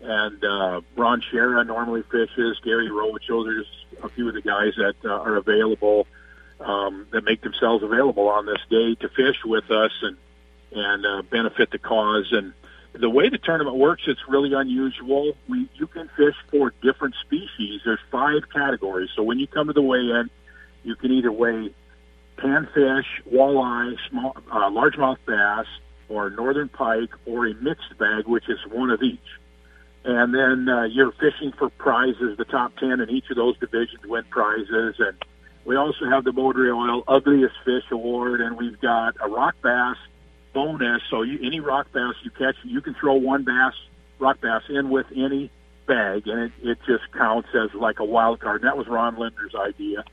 and 0.00 0.44
uh, 0.44 0.80
Ron 0.96 1.22
Schara 1.22 1.66
normally 1.66 2.02
fishes. 2.02 2.58
Gary 2.62 2.90
Roacho, 2.90 3.44
there's 3.44 3.66
a 4.02 4.08
few 4.08 4.28
of 4.28 4.34
the 4.34 4.42
guys 4.42 4.74
that 4.76 4.94
uh, 5.04 5.08
are 5.08 5.36
available 5.36 6.06
um, 6.60 7.06
that 7.10 7.24
make 7.24 7.40
themselves 7.42 7.82
available 7.82 8.28
on 8.28 8.46
this 8.46 8.60
day 8.70 8.94
to 8.96 9.08
fish 9.08 9.44
with 9.44 9.70
us 9.70 9.92
and 10.02 10.16
and 10.72 11.06
uh, 11.06 11.22
benefit 11.22 11.70
the 11.70 11.78
cause. 11.78 12.32
And 12.32 12.52
the 12.92 13.10
way 13.10 13.28
the 13.28 13.38
tournament 13.38 13.76
works, 13.76 14.04
it's 14.06 14.28
really 14.28 14.52
unusual. 14.52 15.36
We 15.48 15.68
you 15.74 15.88
can 15.88 16.08
fish 16.16 16.36
for 16.52 16.72
different 16.82 17.16
species. 17.24 17.80
There's 17.84 17.98
five 18.12 18.42
categories. 18.52 19.10
So 19.16 19.24
when 19.24 19.40
you 19.40 19.48
come 19.48 19.66
to 19.66 19.72
the 19.72 19.82
weigh-in 19.82 20.30
you 20.84 20.96
can 20.96 21.10
either 21.12 21.32
weigh 21.32 21.74
panfish, 22.36 23.06
walleye, 23.30 23.96
small, 24.10 24.36
uh, 24.50 24.70
largemouth 24.70 25.18
bass, 25.26 25.66
or 26.08 26.30
northern 26.30 26.68
pike, 26.68 27.10
or 27.26 27.46
a 27.46 27.54
mixed 27.54 27.96
bag, 27.98 28.26
which 28.26 28.48
is 28.48 28.58
one 28.70 28.90
of 28.90 29.02
each. 29.02 29.18
And 30.04 30.34
then 30.34 30.68
uh, 30.68 30.82
you're 30.84 31.12
fishing 31.12 31.52
for 31.58 31.70
prizes. 31.70 32.36
The 32.36 32.44
top 32.44 32.76
10 32.76 33.00
in 33.00 33.10
each 33.10 33.30
of 33.30 33.36
those 33.36 33.58
divisions 33.58 34.00
win 34.04 34.24
prizes. 34.30 34.96
And 34.98 35.16
we 35.64 35.76
also 35.76 36.04
have 36.10 36.24
the 36.24 36.32
Motor 36.32 36.74
Oil 36.74 37.02
Ugliest 37.08 37.54
Fish 37.64 37.84
Award, 37.90 38.42
and 38.42 38.58
we've 38.58 38.78
got 38.80 39.16
a 39.20 39.28
rock 39.28 39.54
bass 39.62 39.96
bonus. 40.52 41.00
So 41.10 41.22
you, 41.22 41.38
any 41.42 41.60
rock 41.60 41.86
bass 41.92 42.14
you 42.22 42.30
catch, 42.30 42.56
you 42.64 42.82
can 42.82 42.94
throw 42.94 43.14
one 43.14 43.44
bass, 43.44 43.72
rock 44.18 44.40
bass 44.42 44.62
in 44.68 44.90
with 44.90 45.06
any 45.16 45.50
bag, 45.86 46.26
and 46.26 46.40
it, 46.40 46.52
it 46.62 46.78
just 46.86 47.10
counts 47.16 47.48
as 47.54 47.72
like 47.74 47.98
a 47.98 48.04
wild 48.04 48.40
card. 48.40 48.60
And 48.60 48.68
that 48.68 48.76
was 48.76 48.86
Ron 48.86 49.16
Lindner's 49.16 49.54
idea. 49.54 50.04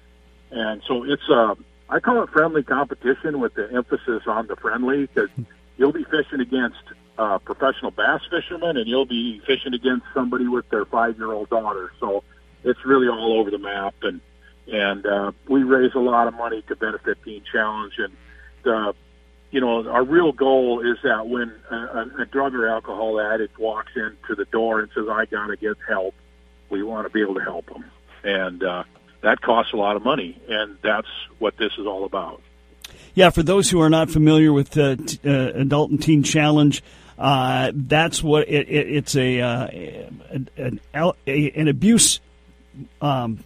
And 0.51 0.81
so 0.87 1.03
it's 1.03 1.27
a, 1.29 1.33
uh, 1.33 1.55
I 1.89 1.99
call 1.99 2.23
it 2.23 2.29
friendly 2.29 2.63
competition 2.63 3.39
with 3.39 3.53
the 3.53 3.69
emphasis 3.73 4.23
on 4.25 4.47
the 4.47 4.55
friendly 4.55 5.07
because 5.07 5.29
you'll 5.77 5.91
be 5.91 6.05
fishing 6.05 6.39
against 6.39 6.81
uh, 7.17 7.37
professional 7.39 7.91
bass 7.91 8.21
fishermen 8.29 8.77
and 8.77 8.87
you'll 8.87 9.05
be 9.05 9.39
fishing 9.45 9.73
against 9.73 10.05
somebody 10.13 10.47
with 10.47 10.69
their 10.69 10.85
five 10.85 11.17
year 11.17 11.31
old 11.31 11.49
daughter. 11.49 11.91
So 11.99 12.23
it's 12.63 12.85
really 12.85 13.07
all 13.07 13.39
over 13.39 13.51
the 13.51 13.57
map. 13.57 13.95
And, 14.03 14.21
and, 14.71 15.05
uh, 15.05 15.31
we 15.49 15.63
raise 15.63 15.93
a 15.93 15.99
lot 15.99 16.27
of 16.27 16.33
money 16.33 16.63
to 16.69 16.75
benefit 16.75 17.17
Teen 17.25 17.43
Challenge. 17.51 17.93
And, 17.97 18.73
uh, 18.73 18.93
you 19.51 19.59
know, 19.59 19.89
our 19.89 20.03
real 20.03 20.31
goal 20.31 20.79
is 20.79 20.97
that 21.03 21.27
when 21.27 21.53
a, 21.69 22.21
a 22.21 22.25
drug 22.25 22.55
or 22.55 22.69
alcohol 22.69 23.19
addict 23.19 23.59
walks 23.59 23.91
into 23.95 24.35
the 24.35 24.45
door 24.45 24.79
and 24.79 24.89
says, 24.95 25.05
I 25.11 25.25
got 25.25 25.47
to 25.47 25.57
get 25.57 25.75
help, 25.89 26.15
we 26.69 26.83
want 26.83 27.05
to 27.05 27.11
be 27.11 27.21
able 27.21 27.35
to 27.35 27.41
help 27.41 27.65
them. 27.65 27.83
And, 28.23 28.63
uh, 28.63 28.83
that 29.21 29.41
costs 29.41 29.73
a 29.73 29.77
lot 29.77 29.95
of 29.95 30.03
money, 30.03 30.39
and 30.47 30.77
that's 30.81 31.07
what 31.39 31.57
this 31.57 31.71
is 31.77 31.85
all 31.85 32.05
about. 32.05 32.41
Yeah, 33.13 33.29
for 33.29 33.43
those 33.43 33.69
who 33.69 33.81
are 33.81 33.89
not 33.89 34.09
familiar 34.09 34.53
with 34.53 34.77
uh, 34.77 34.95
t- 34.95 35.19
uh, 35.25 35.51
Adult 35.53 35.91
and 35.91 36.01
Teen 36.01 36.23
Challenge, 36.23 36.81
uh, 37.17 37.71
that's 37.73 38.23
what 38.23 38.47
it, 38.47 38.67
it, 38.69 38.89
it's 38.89 39.15
a, 39.15 39.41
uh, 39.41 39.67
an, 40.57 40.79
a, 40.93 41.13
an 41.27 41.67
abuse. 41.67 42.19
Um, 43.01 43.43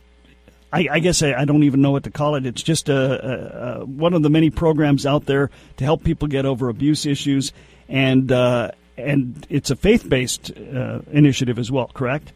I, 0.72 0.88
I, 0.92 1.00
guess 1.00 1.24
I, 1.24 1.34
I, 1.34 1.46
don't 1.46 1.64
even 1.64 1.82
know 1.82 1.92
what 1.92 2.04
to 2.04 2.12
call 2.12 2.36
it. 2.36 2.46
It's 2.46 2.62
just 2.62 2.90
a, 2.90 3.80
a, 3.82 3.86
one 3.86 4.14
of 4.14 4.22
the 4.22 4.30
many 4.30 4.50
programs 4.50 5.06
out 5.06 5.26
there 5.26 5.50
to 5.78 5.84
help 5.84 6.04
people 6.04 6.28
get 6.28 6.46
over 6.46 6.70
abuse 6.70 7.06
issues, 7.06 7.54
and 7.90 8.32
uh, 8.32 8.72
and 8.98 9.46
it's 9.50 9.72
a 9.72 9.76
faith 9.76 10.08
based 10.08 10.52
uh, 10.52 11.00
initiative 11.12 11.58
as 11.58 11.72
well. 11.72 11.88
Correct? 11.88 12.32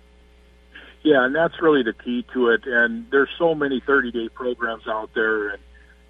Yeah, 1.04 1.26
and 1.26 1.34
that's 1.34 1.62
really 1.62 1.84
the 1.84 1.94
key 1.94 2.26
to 2.34 2.50
it. 2.50 2.66
And 2.66 3.10
there's 3.10 3.30
so 3.38 3.56
many 3.56 3.80
30 3.80 4.12
day 4.12 4.30
programs 4.30 4.88
out 4.88 5.14
there, 5.14 5.50
and 5.50 5.60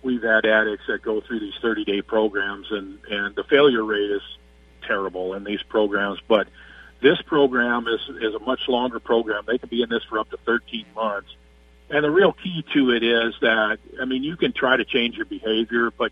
we've 0.01 0.23
had 0.23 0.45
addicts 0.45 0.85
that 0.87 1.01
go 1.03 1.21
through 1.21 1.39
these 1.39 1.53
30 1.61 1.85
day 1.85 2.01
programs, 2.01 2.67
and 2.71 2.99
and 3.09 3.35
the 3.35 3.43
failure 3.43 3.83
rate 3.83 4.09
is 4.09 4.21
terrible 4.87 5.35
in 5.35 5.43
these 5.43 5.61
programs. 5.63 6.19
But 6.27 6.47
this 7.01 7.21
program 7.21 7.87
is 7.87 8.01
is 8.21 8.33
a 8.33 8.39
much 8.39 8.61
longer 8.67 8.99
program. 8.99 9.43
They 9.45 9.57
can 9.57 9.69
be 9.69 9.83
in 9.83 9.89
this 9.89 10.03
for 10.09 10.19
up 10.19 10.29
to 10.31 10.37
13 10.37 10.85
months. 10.95 11.29
And 11.91 12.03
the 12.03 12.11
real 12.11 12.33
key 12.33 12.63
to 12.73 12.91
it 12.91 13.03
is 13.03 13.35
that 13.41 13.77
I 14.01 14.05
mean 14.05 14.23
you 14.23 14.37
can 14.37 14.53
try 14.53 14.75
to 14.75 14.85
change 14.85 15.15
your 15.17 15.25
behavior, 15.25 15.91
but 15.91 16.11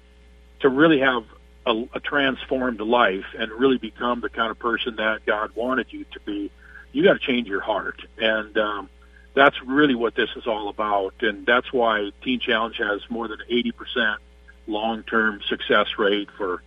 to 0.60 0.70
really 0.70 1.00
have 1.00 1.24
a, 1.66 1.84
a 1.94 2.00
transformed 2.00 2.80
life 2.80 3.26
and 3.38 3.52
really 3.52 3.78
become 3.78 4.22
the 4.22 4.30
kind 4.30 4.52
of 4.52 4.60
person 4.60 4.96
that 4.96 5.26
God 5.26 5.52
wanted 5.56 5.88
you 5.92 6.06
to 6.14 6.20
be 6.22 6.52
you 6.92 7.04
got 7.04 7.14
to 7.14 7.20
change 7.20 7.48
your 7.48 7.62
heart, 7.62 8.02
and 8.18 8.58
um, 8.58 8.90
that's 9.34 9.62
really 9.62 9.96
what 9.96 10.16
this 10.16 10.30
is 10.36 10.48
all 10.48 10.70
about. 10.70 11.14
And 11.22 11.46
that's 11.46 11.72
why 11.72 12.12
Teen 12.24 12.40
Challenge 12.40 12.78
has 12.78 13.02
more 13.10 13.28
than 13.28 13.40
80% 13.50 14.18
long-term 14.66 15.42
success 15.48 15.88
rate 15.98 16.30
for 16.38 16.62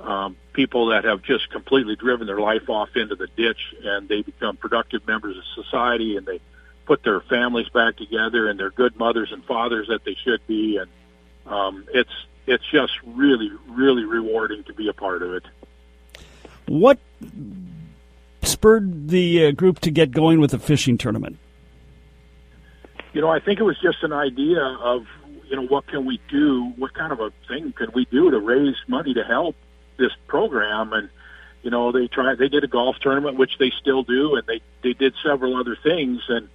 um, 0.00 0.36
people 0.52 0.86
that 0.86 1.04
have 1.04 1.22
just 1.22 1.50
completely 1.50 1.96
driven 1.96 2.26
their 2.26 2.40
life 2.40 2.68
off 2.68 2.96
into 2.96 3.16
the 3.16 3.28
ditch, 3.36 3.74
and 3.82 4.08
they 4.08 4.22
become 4.22 4.56
productive 4.56 5.06
members 5.06 5.36
of 5.36 5.44
society, 5.64 6.16
and 6.16 6.26
they 6.26 6.40
put 6.86 7.02
their 7.02 7.20
families 7.20 7.68
back 7.68 7.96
together, 7.96 8.48
and 8.48 8.58
they're 8.58 8.70
good 8.70 8.96
mothers 8.96 9.32
and 9.32 9.44
fathers 9.44 9.88
that 9.88 10.04
they 10.04 10.14
should 10.14 10.46
be, 10.46 10.78
and 10.78 10.90
um, 11.46 11.84
it's 11.92 12.10
it's 12.46 12.64
just 12.70 12.92
really, 13.04 13.50
really 13.68 14.04
rewarding 14.04 14.62
to 14.64 14.72
be 14.72 14.88
a 14.88 14.92
part 14.92 15.22
of 15.22 15.34
it. 15.34 15.44
What 16.66 16.98
spurred 18.46 19.08
the 19.08 19.46
uh, 19.46 19.50
group 19.52 19.80
to 19.80 19.90
get 19.90 20.10
going 20.10 20.40
with 20.40 20.54
a 20.54 20.58
fishing 20.58 20.98
tournament? 20.98 21.38
You 23.12 23.20
know, 23.20 23.30
I 23.30 23.40
think 23.40 23.60
it 23.60 23.62
was 23.62 23.78
just 23.80 24.02
an 24.02 24.12
idea 24.12 24.60
of, 24.62 25.06
you 25.48 25.56
know, 25.56 25.66
what 25.66 25.86
can 25.86 26.04
we 26.04 26.20
do? 26.28 26.72
What 26.76 26.94
kind 26.94 27.12
of 27.12 27.20
a 27.20 27.32
thing 27.48 27.72
can 27.72 27.90
we 27.94 28.04
do 28.06 28.30
to 28.30 28.38
raise 28.38 28.76
money 28.88 29.14
to 29.14 29.24
help 29.24 29.56
this 29.96 30.12
program? 30.26 30.92
And, 30.92 31.08
you 31.62 31.70
know, 31.70 31.92
they 31.92 32.08
tried, 32.08 32.38
they 32.38 32.48
did 32.48 32.64
a 32.64 32.68
golf 32.68 32.96
tournament, 33.00 33.38
which 33.38 33.58
they 33.58 33.70
still 33.80 34.02
do, 34.02 34.36
and 34.36 34.46
they, 34.46 34.60
they 34.82 34.92
did 34.92 35.14
several 35.24 35.56
other 35.56 35.76
things. 35.82 36.22
And, 36.28 36.48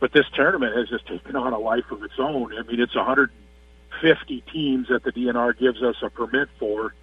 but 0.00 0.12
this 0.12 0.26
tournament 0.34 0.76
has 0.76 0.88
just 0.88 1.06
taken 1.06 1.36
on 1.36 1.52
a 1.52 1.58
life 1.58 1.90
of 1.90 2.02
its 2.02 2.14
own. 2.18 2.56
I 2.56 2.62
mean, 2.62 2.80
it's 2.80 2.94
150 2.94 4.44
teams 4.52 4.88
that 4.88 5.04
the 5.04 5.12
DNR 5.12 5.58
gives 5.58 5.82
us 5.82 5.96
a 6.02 6.08
permit 6.08 6.48
for, 6.58 6.94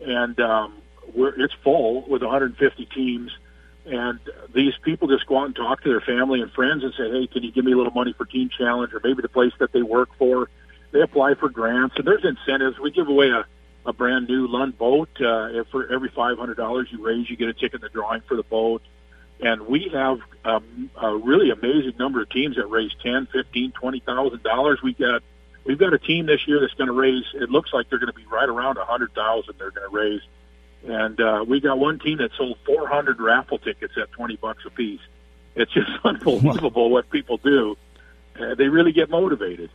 and 0.00 0.38
um, 0.40 0.74
we're, 1.14 1.40
it's 1.40 1.54
full 1.64 2.08
with 2.08 2.22
150 2.22 2.86
teams 2.86 3.32
and 3.86 4.20
these 4.54 4.74
people 4.82 5.08
just 5.08 5.26
go 5.26 5.38
out 5.38 5.46
and 5.46 5.56
talk 5.56 5.82
to 5.82 5.88
their 5.88 6.00
family 6.00 6.40
and 6.40 6.52
friends 6.52 6.84
and 6.84 6.92
say, 6.94 7.10
hey, 7.10 7.26
can 7.26 7.42
you 7.42 7.52
give 7.52 7.64
me 7.64 7.72
a 7.72 7.76
little 7.76 7.92
money 7.92 8.12
for 8.12 8.24
Teen 8.24 8.50
Challenge 8.56 8.92
or 8.92 9.00
maybe 9.02 9.22
the 9.22 9.28
place 9.28 9.52
that 9.58 9.72
they 9.72 9.82
work 9.82 10.10
for? 10.18 10.48
They 10.92 11.00
apply 11.00 11.34
for 11.34 11.48
grants 11.48 11.96
and 11.96 12.06
there's 12.06 12.24
incentives. 12.24 12.78
We 12.78 12.90
give 12.90 13.08
away 13.08 13.30
a, 13.30 13.46
a 13.86 13.92
brand 13.92 14.28
new 14.28 14.46
Lund 14.48 14.76
boat. 14.76 15.08
Uh, 15.20 15.64
for 15.70 15.90
every 15.92 16.10
$500 16.10 16.92
you 16.92 17.04
raise, 17.04 17.30
you 17.30 17.36
get 17.36 17.48
a 17.48 17.54
ticket 17.54 17.74
in 17.74 17.80
the 17.80 17.88
drawing 17.88 18.20
for 18.22 18.36
the 18.36 18.42
boat. 18.42 18.82
And 19.42 19.66
we 19.66 19.88
have 19.92 20.18
um, 20.44 20.90
a 21.00 21.16
really 21.16 21.50
amazing 21.50 21.94
number 21.98 22.20
of 22.20 22.28
teams 22.28 22.56
that 22.56 22.66
raise 22.66 22.92
ten, 23.02 23.26
fifteen, 23.26 23.72
twenty 23.72 24.00
thousand 24.00 24.42
dollars. 24.42 24.82
We 24.82 24.92
got 24.92 25.22
we've 25.64 25.78
got 25.78 25.94
a 25.94 25.98
team 25.98 26.26
this 26.26 26.46
year 26.46 26.60
that's 26.60 26.74
going 26.74 26.88
to 26.88 26.92
raise. 26.92 27.24
It 27.34 27.48
looks 27.48 27.72
like 27.72 27.88
they're 27.88 27.98
going 27.98 28.12
to 28.12 28.18
be 28.18 28.26
right 28.26 28.48
around 28.48 28.76
a 28.76 28.84
hundred 28.84 29.14
thousand. 29.14 29.54
They're 29.58 29.70
going 29.70 29.90
to 29.90 29.96
raise 29.96 30.20
and 30.86 31.20
uh, 31.20 31.44
we 31.46 31.60
got 31.60 31.78
one 31.78 31.98
team 31.98 32.18
that 32.18 32.30
sold 32.36 32.58
400 32.64 33.20
raffle 33.20 33.58
tickets 33.58 33.94
at 34.00 34.10
20 34.12 34.36
bucks 34.36 34.64
a 34.66 34.70
piece. 34.70 35.00
It's 35.54 35.72
just 35.72 35.90
unbelievable 36.04 36.90
what 36.90 37.10
people 37.10 37.36
do. 37.38 37.76
Uh, 38.38 38.54
they 38.54 38.68
really 38.68 38.92
get 38.92 39.10
motivated. 39.10 39.70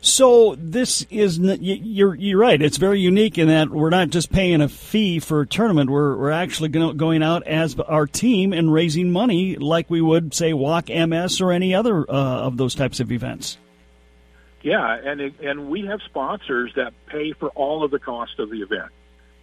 So 0.00 0.54
this 0.58 1.06
is 1.10 1.38
you're 1.38 2.14
you're 2.14 2.38
right. 2.38 2.60
It's 2.60 2.76
very 2.76 3.00
unique 3.00 3.38
in 3.38 3.48
that 3.48 3.70
we're 3.70 3.90
not 3.90 4.10
just 4.10 4.30
paying 4.30 4.60
a 4.60 4.68
fee 4.68 5.20
for 5.20 5.40
a 5.40 5.46
tournament. 5.46 5.90
We're 5.90 6.16
we're 6.16 6.30
actually 6.30 6.68
going 6.68 7.22
out 7.22 7.46
as 7.46 7.78
our 7.80 8.06
team 8.06 8.52
and 8.52 8.72
raising 8.72 9.10
money 9.10 9.56
like 9.56 9.88
we 9.90 10.00
would 10.00 10.34
say 10.34 10.52
Walk 10.52 10.88
MS 10.88 11.40
or 11.40 11.50
any 11.50 11.74
other 11.74 12.08
uh, 12.08 12.12
of 12.12 12.56
those 12.56 12.74
types 12.74 13.00
of 13.00 13.10
events. 13.10 13.58
Yeah, 14.62 14.96
and 14.96 15.20
it, 15.20 15.40
and 15.40 15.68
we 15.70 15.86
have 15.86 16.00
sponsors 16.02 16.72
that 16.76 16.92
pay 17.06 17.32
for 17.32 17.48
all 17.50 17.82
of 17.82 17.90
the 17.90 17.98
cost 17.98 18.38
of 18.38 18.50
the 18.50 18.62
event. 18.62 18.90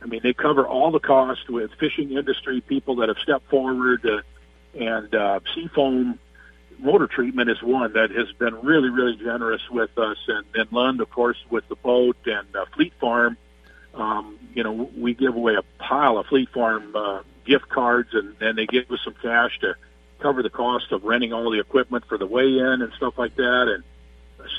I 0.04 0.06
mean, 0.06 0.20
they 0.22 0.34
cover 0.34 0.68
all 0.68 0.92
the 0.92 1.00
cost 1.00 1.50
with 1.50 1.72
fishing 1.80 2.12
industry 2.12 2.60
people 2.62 2.98
that 2.98 3.08
have 3.08 3.18
stepped 3.20 3.50
forward, 3.50 4.06
uh, 4.06 4.22
and 4.78 5.16
uh, 5.16 5.40
Seafoam 5.56 6.20
Motor 6.80 7.08
Treatment 7.08 7.50
is 7.50 7.62
one 7.64 7.94
that 7.94 8.12
has 8.12 8.32
been 8.34 8.56
really, 8.62 8.90
really 8.90 9.16
generous 9.16 9.62
with 9.72 9.98
us, 9.98 10.18
and, 10.28 10.46
and 10.56 10.72
Lund, 10.72 11.00
of 11.00 11.10
course, 11.10 11.38
with 11.50 11.68
the 11.70 11.76
boat 11.76 12.18
and 12.26 12.54
uh, 12.56 12.66
Fleet 12.74 12.94
Farm. 13.00 13.38
Um, 13.94 14.38
you 14.54 14.64
know, 14.64 14.90
we 14.98 15.14
give 15.14 15.36
away 15.36 15.56
a 15.56 15.64
pile 15.82 16.18
of 16.18 16.26
Fleet 16.28 16.50
Farm 16.50 16.94
uh, 16.96 17.22
gift 17.46 17.70
cards, 17.70 18.10
and 18.14 18.36
then 18.40 18.58
they 18.58 18.66
give 18.66 18.92
us 18.92 19.00
some 19.04 19.16
cash 19.22 19.58
to 19.60 19.76
cover 20.20 20.44
the 20.44 20.50
cost 20.50 20.92
of 20.92 21.04
renting 21.06 21.32
all 21.32 21.50
the 21.50 21.60
equipment 21.60 22.06
for 22.06 22.18
the 22.18 22.26
weigh-in 22.28 22.82
and 22.82 22.92
stuff 22.94 23.18
like 23.18 23.36
that, 23.36 23.68
and 23.74 23.84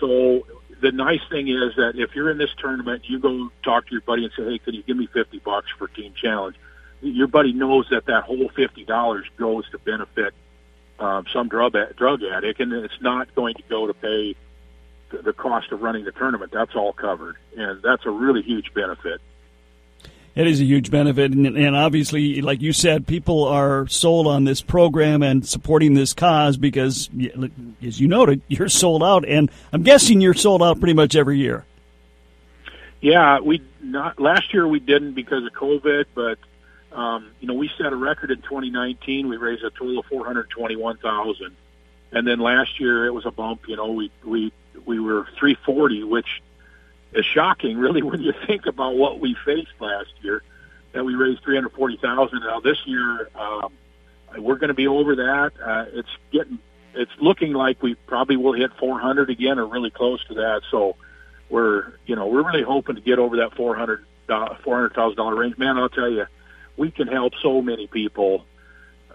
so 0.00 0.46
the 0.81 0.93
nice 0.93 1.21
thing 1.31 1.49
is 1.49 1.75
that 1.76 1.93
if 1.97 2.14
you're 2.14 2.31
in 2.31 2.38
this 2.38 2.50
tournament, 2.59 3.02
you 3.09 3.19
go 3.19 3.50
talk 3.62 3.87
to 3.87 3.93
your 3.93 4.00
buddy 4.00 4.25
and 4.25 4.33
say, 4.37 4.45
"Hey, 4.45 4.59
can 4.59 4.75
you 4.75 4.83
give 4.83 4.97
me 4.97 5.07
fifty 5.07 5.38
bucks 5.38 5.69
for 5.78 5.88
Teen 5.88 6.14
Challenge?" 6.14 6.57
Your 7.00 7.26
buddy 7.26 7.52
knows 7.52 7.87
that 7.90 8.07
that 8.07 8.25
whole 8.25 8.49
fifty 8.50 8.85
dollars 8.85 9.26
goes 9.37 9.69
to 9.71 9.78
benefit 9.78 10.35
uh, 10.99 11.23
some 11.33 11.49
drug 11.49 11.76
drug 11.97 12.23
addict, 12.23 12.61
and 12.61 12.73
it's 12.73 13.00
not 13.00 13.35
going 13.35 13.54
to 13.54 13.62
go 13.69 13.87
to 13.87 13.95
pay 13.95 14.37
the 15.11 15.33
cost 15.33 15.71
of 15.73 15.83
running 15.83 16.04
the 16.04 16.12
tournament. 16.12 16.52
That's 16.52 16.75
all 16.75 16.93
covered, 16.93 17.37
and 17.57 17.83
that's 17.83 18.04
a 18.07 18.11
really 18.11 18.43
huge 18.43 18.73
benefit. 18.75 19.21
It 20.34 20.48
is 20.48 20.60
a 20.60 20.64
huge 20.64 20.90
benefit, 20.90 21.30
and, 21.30 21.46
and, 21.46 21.76
obviously, 21.76 22.42
like 22.42 22.60
you 22.60 22.72
said, 22.72 23.06
people 23.06 23.44
are 23.44 23.86
sold 23.86 24.26
on 24.26 24.42
this 24.42 24.60
program 24.60 25.22
and 25.22 25.46
supporting 25.46 25.94
this 25.94 26.12
cause 26.12 26.56
because, 26.56 27.08
as 27.80 28.00
you 28.00 28.08
noted, 28.08 28.42
you're 28.48 28.68
sold 28.68 29.04
out, 29.04 29.24
and 29.28 29.48
I'm 29.72 29.84
guessing 29.84 30.20
you're 30.20 30.34
sold 30.34 30.60
out 30.60 30.80
pretty 30.80 30.94
much 30.94 31.14
every 31.14 31.38
year. 31.38 31.64
Yeah, 33.00 33.38
we 33.40 33.62
not 33.80 34.18
last 34.18 34.52
year 34.54 34.66
we 34.66 34.80
didn't 34.80 35.12
because 35.12 35.44
of 35.44 35.52
COVID, 35.52 36.06
but 36.14 36.38
um, 36.90 37.30
you 37.38 37.46
know 37.46 37.54
we 37.54 37.70
set 37.76 37.92
a 37.92 37.96
record 37.96 38.30
in 38.30 38.40
2019. 38.42 39.28
We 39.28 39.36
raised 39.36 39.62
a 39.62 39.70
total 39.70 39.98
of 39.98 40.06
421,000, 40.06 41.54
and 42.10 42.26
then 42.26 42.40
last 42.40 42.80
year 42.80 43.06
it 43.06 43.12
was 43.12 43.26
a 43.26 43.30
bump. 43.30 43.68
You 43.68 43.76
know, 43.76 43.92
we 43.92 44.10
we 44.24 44.52
we 44.86 44.98
were 44.98 45.28
340, 45.38 46.04
which 46.04 46.42
is 47.14 47.25
shocking, 47.25 47.78
really, 47.78 48.02
when 48.02 48.21
you 48.21 48.33
think 48.47 48.66
about 48.66 48.97
what 48.97 49.21
we 49.21 49.37
faced 49.44 49.73
last 49.80 50.12
year. 50.23 50.42
That 50.92 51.04
we 51.04 51.16
raised 51.16 51.42
three 51.42 51.56
hundred 51.56 51.73
forty 51.73 51.97
thousand. 51.97 52.40
Now 52.40 52.61
this 52.61 52.78
year, 52.87 53.28
um, 53.35 53.73
we're 54.38 54.54
going 54.56 54.68
to 54.68 54.75
be 54.75 54.87
over 54.87 55.16
that. 55.16 55.52
Uh, 55.61 55.87
it's 55.92 56.09
getting, 56.30 56.61
it's 56.94 57.11
looking 57.21 57.52
like 57.52 57.83
we 57.83 57.97
probably 58.06 58.37
will 58.37 58.52
hit 58.52 58.71
four 58.78 59.00
hundred 59.00 59.28
again, 59.28 59.59
or 59.59 59.66
really 59.66 59.90
close 59.90 60.25
to 60.26 60.35
that. 60.35 60.62
So 60.71 60.94
we're, 61.50 61.94
you 62.06 62.14
know, 62.14 62.28
we're 62.28 62.44
really 62.44 62.62
hoping 62.62 62.94
to 62.94 63.00
get 63.00 63.18
over 63.18 63.38
that 63.38 63.56
four 63.56 63.75
hundred 63.75 64.04
four 64.62 64.76
hundred 64.76 64.94
thousand 64.94 65.16
dollar 65.16 65.35
range. 65.35 65.59
Man, 65.59 65.76
I'll 65.78 65.88
tell 65.88 66.09
you, 66.09 66.26
we 66.76 66.92
can 66.92 67.09
help 67.09 67.33
so 67.42 67.61
many 67.61 67.88
people 67.88 68.44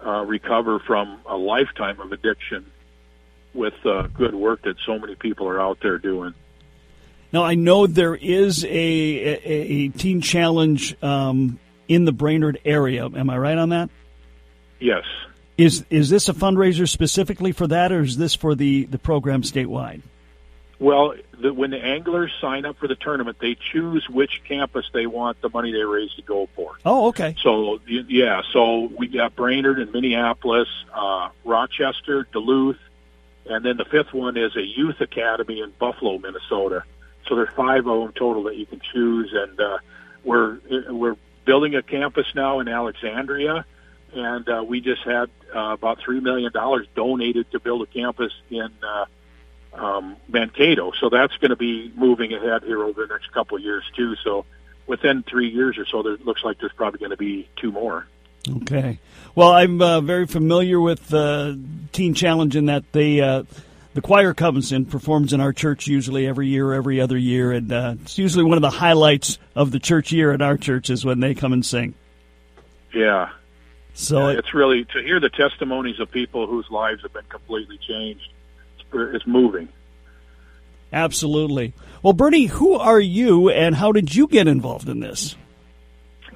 uh, 0.04 0.24
recover 0.26 0.80
from 0.80 1.20
a 1.24 1.36
lifetime 1.36 1.98
of 1.98 2.12
addiction 2.12 2.70
with 3.54 3.74
uh, 3.86 4.06
good 4.08 4.34
work 4.34 4.62
that 4.62 4.76
so 4.84 4.98
many 4.98 5.14
people 5.14 5.48
are 5.48 5.60
out 5.60 5.78
there 5.80 5.96
doing. 5.96 6.34
Now 7.32 7.44
I 7.44 7.54
know 7.54 7.86
there 7.86 8.14
is 8.14 8.64
a 8.64 8.68
a, 8.68 9.40
a 9.44 9.88
teen 9.88 10.20
challenge 10.20 10.96
um, 11.02 11.58
in 11.88 12.04
the 12.04 12.12
Brainerd 12.12 12.60
area. 12.64 13.06
Am 13.06 13.30
I 13.30 13.38
right 13.38 13.58
on 13.58 13.70
that? 13.70 13.90
Yes. 14.78 15.04
Is 15.56 15.84
is 15.90 16.08
this 16.08 16.28
a 16.28 16.32
fundraiser 16.32 16.88
specifically 16.88 17.52
for 17.52 17.66
that, 17.66 17.92
or 17.92 18.00
is 18.00 18.16
this 18.16 18.34
for 18.34 18.54
the 18.54 18.84
the 18.86 18.98
program 18.98 19.42
statewide? 19.42 20.02
Well, 20.78 21.14
the, 21.38 21.52
when 21.52 21.70
the 21.70 21.78
anglers 21.78 22.32
sign 22.40 22.64
up 22.64 22.78
for 22.78 22.88
the 22.88 22.94
tournament, 22.94 23.36
they 23.38 23.54
choose 23.54 24.08
which 24.08 24.40
campus 24.48 24.86
they 24.94 25.06
want 25.06 25.40
the 25.42 25.50
money 25.50 25.72
they 25.72 25.84
raise 25.84 26.12
to 26.14 26.22
go 26.22 26.48
for. 26.56 26.78
Oh, 26.86 27.08
okay. 27.08 27.36
So 27.42 27.80
yeah, 27.86 28.40
so 28.52 28.90
we 28.96 29.06
got 29.06 29.36
Brainerd 29.36 29.78
and 29.78 29.92
Minneapolis, 29.92 30.68
uh, 30.94 31.28
Rochester, 31.44 32.26
Duluth, 32.32 32.78
and 33.44 33.62
then 33.62 33.76
the 33.76 33.84
fifth 33.84 34.14
one 34.14 34.38
is 34.38 34.56
a 34.56 34.64
youth 34.64 35.00
academy 35.02 35.60
in 35.60 35.70
Buffalo, 35.78 36.16
Minnesota. 36.18 36.84
So 37.28 37.36
there's 37.36 37.52
five 37.54 37.86
of 37.86 38.00
them 38.00 38.12
total 38.12 38.44
that 38.44 38.56
you 38.56 38.66
can 38.66 38.80
choose, 38.92 39.32
and 39.32 39.60
uh, 39.60 39.78
we're 40.24 40.58
we're 40.88 41.16
building 41.44 41.74
a 41.74 41.82
campus 41.82 42.26
now 42.34 42.60
in 42.60 42.68
Alexandria, 42.68 43.64
and 44.12 44.48
uh, 44.48 44.64
we 44.66 44.80
just 44.80 45.02
had 45.02 45.30
uh, 45.54 45.72
about 45.72 46.00
three 46.00 46.20
million 46.20 46.52
dollars 46.52 46.86
donated 46.94 47.50
to 47.52 47.60
build 47.60 47.82
a 47.82 47.86
campus 47.86 48.32
in 48.50 48.70
uh, 48.82 49.04
um, 49.72 50.16
Mankato. 50.28 50.92
So 50.92 51.08
that's 51.08 51.36
going 51.36 51.50
to 51.50 51.56
be 51.56 51.92
moving 51.94 52.32
ahead 52.32 52.64
here 52.64 52.82
over 52.82 53.06
the 53.06 53.12
next 53.12 53.32
couple 53.32 53.56
of 53.56 53.62
years 53.62 53.84
too. 53.96 54.16
So 54.16 54.44
within 54.86 55.22
three 55.22 55.48
years 55.48 55.78
or 55.78 55.86
so, 55.86 56.02
there 56.02 56.16
looks 56.24 56.42
like 56.42 56.58
there's 56.58 56.72
probably 56.72 56.98
going 56.98 57.10
to 57.10 57.16
be 57.16 57.48
two 57.56 57.70
more. 57.70 58.06
Okay. 58.62 58.98
Well, 59.34 59.52
I'm 59.52 59.80
uh, 59.80 60.00
very 60.00 60.26
familiar 60.26 60.80
with 60.80 61.12
uh, 61.12 61.54
Teen 61.92 62.14
Challenge 62.14 62.56
in 62.56 62.66
that 62.66 62.90
they 62.92 63.20
uh, 63.20 63.44
the 63.94 64.00
choir 64.00 64.34
comes 64.34 64.72
and 64.72 64.88
performs 64.88 65.32
in 65.32 65.40
our 65.40 65.52
church 65.52 65.86
usually 65.86 66.26
every 66.26 66.48
year, 66.48 66.72
every 66.72 67.00
other 67.00 67.18
year, 67.18 67.52
and 67.52 67.72
uh, 67.72 67.94
it's 68.02 68.18
usually 68.18 68.44
one 68.44 68.56
of 68.56 68.62
the 68.62 68.70
highlights 68.70 69.38
of 69.54 69.72
the 69.72 69.80
church 69.80 70.12
year 70.12 70.32
at 70.32 70.42
our 70.42 70.56
church 70.56 70.90
is 70.90 71.04
when 71.04 71.20
they 71.20 71.34
come 71.34 71.52
and 71.52 71.64
sing. 71.64 71.94
Yeah. 72.94 73.30
So 73.94 74.28
yeah, 74.28 74.38
it's 74.38 74.54
really 74.54 74.84
to 74.84 75.02
hear 75.02 75.18
the 75.18 75.28
testimonies 75.28 75.98
of 75.98 76.10
people 76.10 76.46
whose 76.46 76.70
lives 76.70 77.02
have 77.02 77.12
been 77.12 77.24
completely 77.28 77.78
changed. 77.78 78.32
It's, 78.78 79.14
it's 79.14 79.26
moving. 79.26 79.68
Absolutely. 80.92 81.72
Well, 82.02 82.12
Bernie, 82.12 82.46
who 82.46 82.74
are 82.74 83.00
you, 83.00 83.50
and 83.50 83.74
how 83.74 83.92
did 83.92 84.14
you 84.14 84.26
get 84.26 84.48
involved 84.48 84.88
in 84.88 85.00
this? 85.00 85.36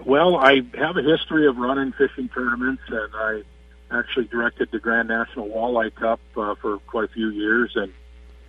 Well, 0.05 0.37
I 0.37 0.61
have 0.75 0.97
a 0.97 1.03
history 1.03 1.47
of 1.47 1.57
running 1.57 1.93
fishing 1.93 2.29
tournaments, 2.29 2.83
and 2.89 3.11
I 3.15 3.43
actually 3.95 4.27
directed 4.27 4.71
the 4.71 4.79
Grand 4.79 5.09
National 5.09 5.49
Walleye 5.49 5.95
Cup 5.95 6.21
uh, 6.37 6.55
for 6.57 6.79
quite 6.79 7.05
a 7.05 7.13
few 7.13 7.31
years, 7.31 7.73
and 7.77 7.93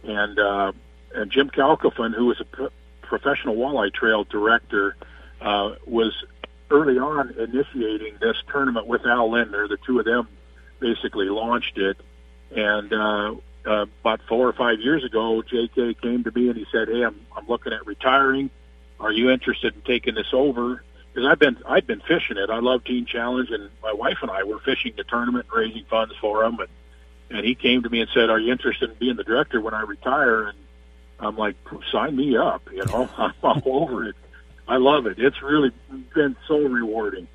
and 0.04 0.40
uh, 0.40 0.72
and 1.14 1.32
Jim 1.32 1.50
Kalkofen, 1.50 2.14
who 2.14 2.28
was 2.28 2.40
a 2.42 2.46
p- 2.46 2.68
professional 3.02 3.56
walleye 3.56 3.94
trail 3.94 4.24
director, 4.24 4.96
uh, 5.42 5.76
was 5.86 6.14
early 6.70 6.98
on 6.98 7.36
initiating 7.38 8.18
this 8.20 8.38
tournament 8.52 8.88
with 8.88 9.06
Al 9.06 9.32
Lindner. 9.32 9.68
The 9.68 9.78
two 9.86 10.00
of 10.00 10.06
them 10.06 10.28
basically 10.80 11.28
launched 11.28 11.78
it, 11.78 11.98
and 12.56 12.94
uh, 12.94 13.36
uh, 13.66 13.86
about 14.02 14.22
four 14.28 14.48
or 14.48 14.54
five 14.54 14.80
years 14.80 15.04
ago, 15.04 15.42
J.K. 15.42 15.96
came 15.96 16.24
to 16.24 16.32
me 16.32 16.50
and 16.50 16.58
he 16.58 16.66
said, 16.72 16.88
"Hey, 16.88 17.04
I'm 17.04 17.20
I'm 17.36 17.48
looking 17.48 17.74
at 17.74 17.86
retiring. 17.86 18.50
Are 19.00 19.12
you 19.12 19.30
interested 19.30 19.76
in 19.76 19.82
taking 19.82 20.16
this 20.16 20.34
over?" 20.34 20.84
Because 21.16 21.30
I've 21.32 21.40
been 21.40 21.58
I've 21.66 21.88
been 21.88 22.02
fishing 22.02 22.38
it. 22.38 22.50
I 22.50 22.60
love 22.60 22.84
Teen 22.84 23.06
Challenge, 23.06 23.50
and 23.50 23.70
my 23.82 23.94
wife 23.94 24.18
and 24.22 24.30
I 24.30 24.44
were 24.44 24.60
fishing 24.60 24.94
the 24.98 25.06
tournament, 25.06 25.46
raising 25.56 25.86
funds 25.86 26.14
for 26.20 26.44
them. 26.44 26.60
And 26.60 26.68
and 27.30 27.46
he 27.46 27.56
came 27.56 27.84
to 27.84 27.90
me 27.90 28.02
and 28.02 28.10
said, 28.14 28.30
"Are 28.30 28.40
you 28.40 28.52
interested 28.52 28.92
in 28.92 28.98
being 28.98 29.16
the 29.16 29.24
director 29.24 29.62
when 29.62 29.74
I 29.74 29.82
retire?" 29.82 30.48
And 30.48 30.58
I'm 31.20 31.38
like, 31.38 31.56
"Sign 31.92 32.18
me 32.18 32.36
up!" 32.36 32.70
You 32.72 32.86
know, 32.86 33.10
I'm 33.18 33.34
all 33.42 33.62
over 33.66 34.10
it. 34.10 34.16
I 34.68 34.78
love 34.78 35.06
it. 35.06 35.18
It's 35.18 35.42
really 35.42 35.72
been 36.14 36.36
so 36.48 36.60
rewarding. 36.60 37.28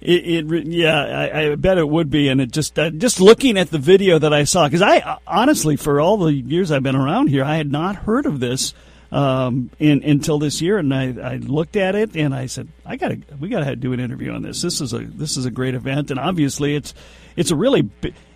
It, 0.00 0.50
it, 0.50 0.66
yeah, 0.66 0.98
I, 0.98 1.50
I, 1.50 1.54
bet 1.56 1.76
it 1.76 1.86
would 1.86 2.08
be, 2.08 2.28
and 2.28 2.40
it 2.40 2.50
just 2.50 2.78
uh, 2.78 2.88
just 2.88 3.20
looking 3.20 3.58
at 3.58 3.70
the 3.70 3.78
video 3.78 4.18
that 4.18 4.32
I 4.32 4.44
saw, 4.44 4.66
because 4.66 4.80
I 4.80 5.18
honestly, 5.26 5.76
for 5.76 6.00
all 6.00 6.16
the 6.16 6.32
years 6.32 6.72
I've 6.72 6.82
been 6.82 6.96
around 6.96 7.26
here, 7.28 7.44
I 7.44 7.56
had 7.56 7.70
not 7.70 7.96
heard 7.96 8.24
of 8.24 8.40
this 8.40 8.72
um, 9.12 9.70
in, 9.78 10.02
until 10.04 10.38
this 10.38 10.62
year, 10.62 10.78
and 10.78 10.94
I, 10.94 11.32
I 11.32 11.36
looked 11.36 11.76
at 11.76 11.94
it 11.94 12.16
and 12.16 12.34
I 12.34 12.46
said, 12.46 12.68
I 12.86 12.96
got 12.96 13.08
to 13.08 13.20
we 13.40 13.48
got 13.48 13.64
to 13.64 13.76
do 13.76 13.92
an 13.92 14.00
interview 14.00 14.32
on 14.32 14.42
this. 14.42 14.62
This 14.62 14.80
is 14.80 14.92
a 14.92 14.98
this 14.98 15.36
is 15.36 15.44
a 15.44 15.50
great 15.50 15.74
event, 15.74 16.10
and 16.10 16.20
obviously 16.20 16.74
it's 16.74 16.94
it's 17.36 17.50
a 17.50 17.56
really, 17.56 17.88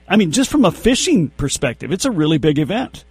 I 0.08 0.16
mean, 0.16 0.32
just 0.32 0.50
from 0.50 0.64
a 0.64 0.72
fishing 0.72 1.28
perspective, 1.28 1.92
it's 1.92 2.04
a 2.04 2.10
really 2.10 2.38
big 2.38 2.58
event. 2.58 3.04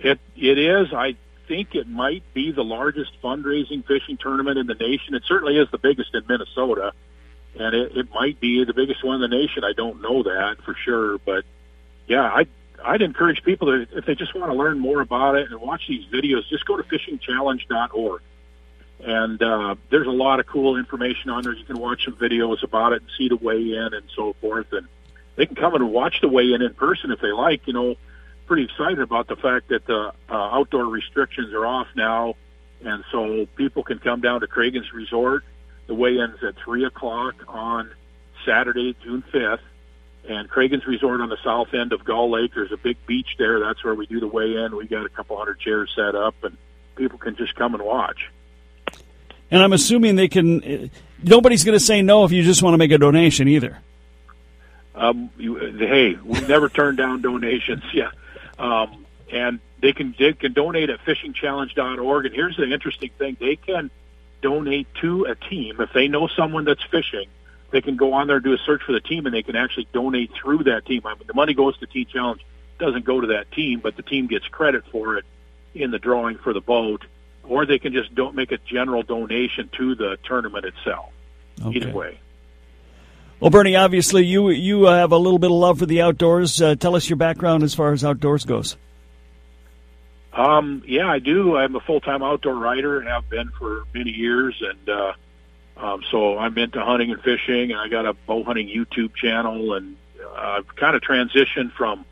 It 0.00 0.18
it 0.36 0.58
is. 0.58 0.92
I 0.92 1.16
think 1.46 1.74
it 1.74 1.88
might 1.88 2.22
be 2.34 2.52
the 2.52 2.64
largest 2.64 3.10
fundraising 3.22 3.84
fishing 3.86 4.16
tournament 4.16 4.58
in 4.58 4.66
the 4.66 4.74
nation. 4.74 5.14
It 5.14 5.22
certainly 5.26 5.56
is 5.58 5.68
the 5.70 5.78
biggest 5.78 6.14
in 6.14 6.22
Minnesota, 6.28 6.92
and 7.58 7.74
it, 7.74 7.96
it 7.96 8.08
might 8.12 8.40
be 8.40 8.64
the 8.64 8.74
biggest 8.74 9.04
one 9.04 9.22
in 9.22 9.30
the 9.30 9.36
nation. 9.36 9.62
I 9.64 9.72
don't 9.76 10.00
know 10.02 10.22
that 10.24 10.56
for 10.64 10.74
sure, 10.84 11.18
but 11.18 11.44
yeah, 12.08 12.22
I 12.22 12.46
I'd 12.84 13.02
encourage 13.02 13.42
people 13.42 13.68
to, 13.68 13.86
if 13.96 14.06
they 14.06 14.14
just 14.14 14.34
want 14.34 14.50
to 14.52 14.56
learn 14.56 14.78
more 14.78 15.00
about 15.00 15.36
it 15.36 15.50
and 15.50 15.60
watch 15.60 15.82
these 15.88 16.04
videos, 16.06 16.48
just 16.48 16.66
go 16.66 16.76
to 16.76 16.82
fishingchallenge.org. 16.82 18.22
And 19.02 19.42
uh, 19.42 19.76
there's 19.90 20.06
a 20.06 20.12
lot 20.12 20.40
of 20.40 20.46
cool 20.46 20.76
information 20.76 21.30
on 21.30 21.42
there. 21.42 21.54
You 21.54 21.64
can 21.64 21.78
watch 21.78 22.04
some 22.04 22.16
videos 22.16 22.62
about 22.62 22.92
it 22.92 23.02
and 23.02 23.10
see 23.16 23.28
the 23.28 23.36
weigh 23.36 23.74
in 23.74 23.94
and 23.94 24.04
so 24.14 24.34
forth. 24.40 24.72
And 24.72 24.86
they 25.36 25.46
can 25.46 25.56
come 25.56 25.74
and 25.74 25.90
watch 25.90 26.20
the 26.20 26.28
weigh 26.28 26.52
in 26.52 26.60
in 26.60 26.74
person 26.74 27.10
if 27.10 27.20
they 27.20 27.32
like. 27.32 27.66
You 27.66 27.72
know, 27.72 27.94
pretty 28.46 28.64
excited 28.64 29.00
about 29.00 29.28
the 29.28 29.36
fact 29.36 29.68
that 29.68 29.86
the 29.86 30.12
uh, 30.28 30.34
outdoor 30.34 30.84
restrictions 30.84 31.54
are 31.54 31.64
off 31.64 31.88
now. 31.96 32.34
And 32.84 33.04
so 33.10 33.46
people 33.56 33.82
can 33.82 33.98
come 33.98 34.20
down 34.20 34.40
to 34.40 34.46
Cragun's 34.46 34.92
Resort. 34.92 35.44
The 35.86 35.94
weigh 35.94 36.18
in's 36.18 36.42
at 36.44 36.56
3 36.56 36.84
o'clock 36.84 37.34
on 37.48 37.90
Saturday, 38.44 38.94
June 39.02 39.24
5th 39.32 39.60
And 40.30 40.48
Cragun's 40.48 40.86
Resort 40.86 41.20
on 41.20 41.28
the 41.28 41.38
south 41.42 41.74
end 41.74 41.92
of 41.92 42.04
Gull 42.04 42.30
Lake. 42.30 42.52
There's 42.54 42.70
a 42.70 42.76
big 42.76 43.04
beach 43.04 43.34
there. 43.36 43.58
That's 43.58 43.82
where 43.82 43.96
we 43.96 44.06
do 44.06 44.20
the 44.20 44.28
weigh-in. 44.28 44.76
We 44.76 44.86
got 44.86 45.04
a 45.04 45.08
couple 45.08 45.36
hundred 45.36 45.58
chairs 45.58 45.90
set 45.96 46.14
up, 46.14 46.36
and 46.44 46.56
people 46.94 47.18
can 47.18 47.34
just 47.34 47.56
come 47.56 47.74
and 47.74 47.82
watch. 47.82 48.30
And 49.50 49.60
I'm 49.60 49.72
assuming 49.72 50.14
they 50.14 50.28
can. 50.28 50.92
Nobody's 51.20 51.64
going 51.64 51.76
to 51.76 51.84
say 51.84 52.00
no 52.00 52.24
if 52.24 52.30
you 52.30 52.44
just 52.44 52.62
want 52.62 52.74
to 52.74 52.78
make 52.78 52.92
a 52.92 52.98
donation 52.98 53.48
either. 53.48 53.78
Um, 54.94 55.30
you, 55.36 55.56
hey, 55.56 56.14
we 56.14 56.40
never 56.42 56.68
turn 56.68 56.94
down 56.94 57.22
donations. 57.22 57.82
Yeah, 57.92 58.10
um, 58.56 59.04
and 59.32 59.58
they 59.80 59.92
can 59.92 60.14
they 60.16 60.32
can 60.32 60.52
donate 60.52 60.90
at 60.90 61.00
fishingchallenge.org. 61.04 62.26
And 62.26 62.34
here's 62.36 62.56
the 62.56 62.72
interesting 62.72 63.10
thing: 63.18 63.36
they 63.40 63.56
can 63.56 63.90
donate 64.42 64.86
to 65.00 65.24
a 65.24 65.34
team 65.34 65.80
if 65.80 65.92
they 65.92 66.06
know 66.06 66.28
someone 66.28 66.64
that's 66.64 66.84
fishing. 66.84 67.26
They 67.70 67.80
can 67.80 67.96
go 67.96 68.12
on 68.14 68.26
there 68.26 68.36
and 68.36 68.44
do 68.44 68.52
a 68.52 68.58
search 68.58 68.82
for 68.84 68.92
the 68.92 69.00
team, 69.00 69.26
and 69.26 69.34
they 69.34 69.42
can 69.42 69.56
actually 69.56 69.88
donate 69.92 70.32
through 70.40 70.64
that 70.64 70.86
team. 70.86 71.02
I 71.04 71.14
mean, 71.14 71.26
the 71.26 71.34
money 71.34 71.54
goes 71.54 71.78
to 71.78 71.86
Teen 71.86 72.06
Challenge, 72.06 72.44
doesn't 72.78 73.04
go 73.04 73.20
to 73.20 73.28
that 73.28 73.52
team, 73.52 73.80
but 73.80 73.96
the 73.96 74.02
team 74.02 74.26
gets 74.26 74.46
credit 74.46 74.84
for 74.90 75.16
it 75.16 75.24
in 75.74 75.90
the 75.90 75.98
drawing 75.98 76.38
for 76.38 76.52
the 76.52 76.60
boat. 76.60 77.04
Or 77.44 77.66
they 77.66 77.78
can 77.78 77.92
just 77.92 78.14
don't 78.14 78.34
make 78.34 78.52
a 78.52 78.58
general 78.58 79.02
donation 79.02 79.70
to 79.78 79.94
the 79.94 80.18
tournament 80.24 80.64
itself. 80.64 81.10
Okay. 81.62 81.78
Either 81.78 81.92
way. 81.92 82.20
Well, 83.40 83.50
Bernie, 83.50 83.74
obviously 83.74 84.26
you 84.26 84.50
you 84.50 84.84
have 84.84 85.12
a 85.12 85.16
little 85.16 85.38
bit 85.38 85.50
of 85.50 85.56
love 85.56 85.78
for 85.78 85.86
the 85.86 86.02
outdoors. 86.02 86.60
Uh, 86.60 86.74
tell 86.74 86.94
us 86.94 87.08
your 87.08 87.16
background 87.16 87.62
as 87.62 87.74
far 87.74 87.92
as 87.92 88.04
outdoors 88.04 88.44
goes. 88.44 88.76
Um, 90.32 90.82
yeah, 90.86 91.08
I 91.08 91.18
do. 91.18 91.56
I'm 91.56 91.74
a 91.74 91.80
full 91.80 92.00
time 92.00 92.22
outdoor 92.22 92.54
writer 92.54 92.98
and 92.98 93.08
have 93.08 93.28
been 93.30 93.50
for 93.58 93.84
many 93.94 94.10
years, 94.10 94.54
and 94.60 94.88
uh, 94.88 95.12
um, 95.80 96.02
so 96.10 96.38
I'm 96.38 96.56
into 96.58 96.82
hunting 96.84 97.10
and 97.10 97.22
fishing. 97.22 97.72
And 97.72 97.80
I 97.80 97.88
got 97.88 98.06
a 98.06 98.12
bow 98.12 98.44
hunting 98.44 98.68
YouTube 98.68 99.14
channel, 99.14 99.74
and 99.74 99.96
I've 100.36 100.74
kind 100.76 100.94
of 100.94 101.02
transitioned 101.02 101.72
from 101.72 102.04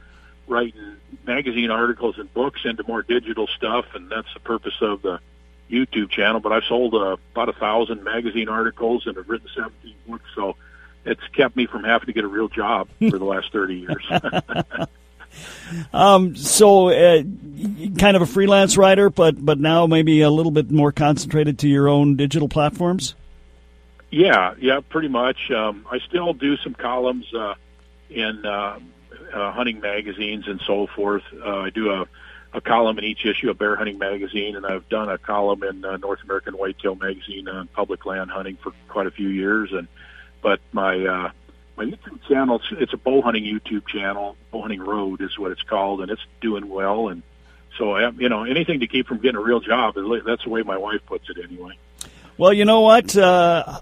writing 0.46 0.96
magazine 1.26 1.70
articles 1.70 2.18
and 2.18 2.32
books 2.32 2.60
into 2.64 2.84
more 2.86 3.02
digital 3.02 3.46
stuff, 3.46 3.84
and 3.94 4.10
that's 4.10 4.32
the 4.34 4.40
purpose 4.40 4.74
of 4.80 5.02
the 5.02 5.20
YouTube 5.70 6.10
channel. 6.10 6.40
But 6.40 6.52
I've 6.52 6.64
sold 6.64 6.94
uh, 6.94 7.16
about 7.32 7.48
a 7.48 7.52
thousand 7.52 8.02
magazine 8.02 8.48
articles 8.48 9.06
and 9.06 9.16
have 9.16 9.28
written 9.28 9.48
17 9.54 9.94
books, 10.08 10.24
so 10.34 10.56
it's 11.04 11.26
kept 11.34 11.56
me 11.56 11.66
from 11.66 11.84
having 11.84 12.06
to 12.06 12.12
get 12.12 12.24
a 12.24 12.28
real 12.28 12.48
job 12.48 12.88
for 12.98 13.18
the 13.18 13.24
last 13.24 13.52
30 13.52 13.74
years. 13.74 14.04
um, 15.92 16.34
so, 16.36 16.88
uh, 16.88 17.22
kind 17.98 18.16
of 18.16 18.22
a 18.22 18.26
freelance 18.26 18.76
writer, 18.78 19.10
but 19.10 19.44
but 19.44 19.58
now 19.58 19.86
maybe 19.86 20.22
a 20.22 20.30
little 20.30 20.52
bit 20.52 20.70
more 20.70 20.92
concentrated 20.92 21.58
to 21.60 21.68
your 21.68 21.88
own 21.88 22.16
digital 22.16 22.48
platforms. 22.48 23.14
Yeah, 24.10 24.54
yeah, 24.58 24.80
pretty 24.80 25.08
much. 25.08 25.50
Um, 25.50 25.86
I 25.90 25.98
still 25.98 26.32
do 26.32 26.56
some 26.56 26.74
columns 26.74 27.32
uh, 27.34 27.54
in 28.08 28.44
uh, 28.46 28.78
uh, 29.34 29.52
hunting 29.52 29.80
magazines 29.80 30.46
and 30.48 30.60
so 30.66 30.86
forth. 30.86 31.24
Uh, 31.34 31.58
I 31.58 31.70
do 31.70 31.90
a, 31.90 32.08
a 32.54 32.60
column 32.60 32.98
in 32.98 33.04
each 33.04 33.26
issue 33.26 33.50
of 33.50 33.58
Bear 33.58 33.76
Hunting 33.76 33.98
Magazine, 33.98 34.56
and 34.56 34.64
I've 34.64 34.88
done 34.88 35.10
a 35.10 35.18
column 35.18 35.62
in 35.62 35.84
uh, 35.84 35.98
North 35.98 36.20
American 36.24 36.54
Whitetail 36.54 36.94
Magazine 36.94 37.48
on 37.48 37.68
public 37.68 38.06
land 38.06 38.30
hunting 38.30 38.56
for 38.62 38.72
quite 38.88 39.06
a 39.06 39.10
few 39.10 39.28
years. 39.28 39.72
And 39.72 39.88
but 40.42 40.60
my 40.72 41.04
uh, 41.04 41.30
my 41.76 41.84
YouTube 41.84 42.22
channel, 42.26 42.60
it's, 42.72 42.92
a 42.94 42.96
bow 42.96 43.20
hunting 43.20 43.44
YouTube 43.44 43.86
channel. 43.86 44.36
Bow 44.50 44.62
hunting 44.62 44.80
road 44.80 45.20
is 45.20 45.38
what 45.38 45.52
it's 45.52 45.62
called, 45.62 46.00
and 46.00 46.10
it's 46.10 46.24
doing 46.40 46.68
well. 46.68 47.08
And 47.08 47.22
so, 47.76 47.96
you 48.10 48.28
know, 48.28 48.44
anything 48.44 48.80
to 48.80 48.86
keep 48.86 49.06
from 49.06 49.18
getting 49.18 49.36
a 49.36 49.42
real 49.42 49.60
job. 49.60 49.94
That's 49.94 50.44
the 50.44 50.50
way 50.50 50.62
my 50.62 50.78
wife 50.78 51.02
puts 51.06 51.28
it, 51.30 51.36
anyway. 51.38 51.78
Well, 52.36 52.52
you 52.52 52.64
know 52.64 52.80
what? 52.80 53.16
Uh, 53.16 53.80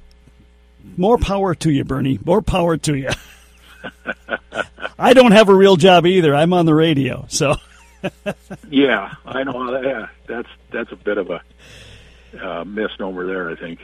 more 0.96 1.18
power 1.18 1.54
to 1.54 1.70
you, 1.70 1.84
Bernie. 1.84 2.18
More 2.24 2.42
power 2.42 2.76
to 2.76 2.96
you. 2.96 3.10
I 4.98 5.12
don't 5.12 5.32
have 5.32 5.48
a 5.48 5.54
real 5.54 5.76
job 5.76 6.06
either. 6.06 6.34
I'm 6.34 6.52
on 6.52 6.66
the 6.66 6.74
radio, 6.74 7.26
so. 7.28 7.56
yeah, 8.70 9.14
I 9.24 9.44
know. 9.44 9.80
Yeah, 9.80 10.08
that's 10.26 10.48
that's 10.70 10.92
a 10.92 10.96
bit 10.96 11.18
of 11.18 11.30
a 11.30 11.42
uh, 12.40 12.64
misnomer 12.64 13.26
there. 13.26 13.50
I 13.50 13.56
think. 13.56 13.80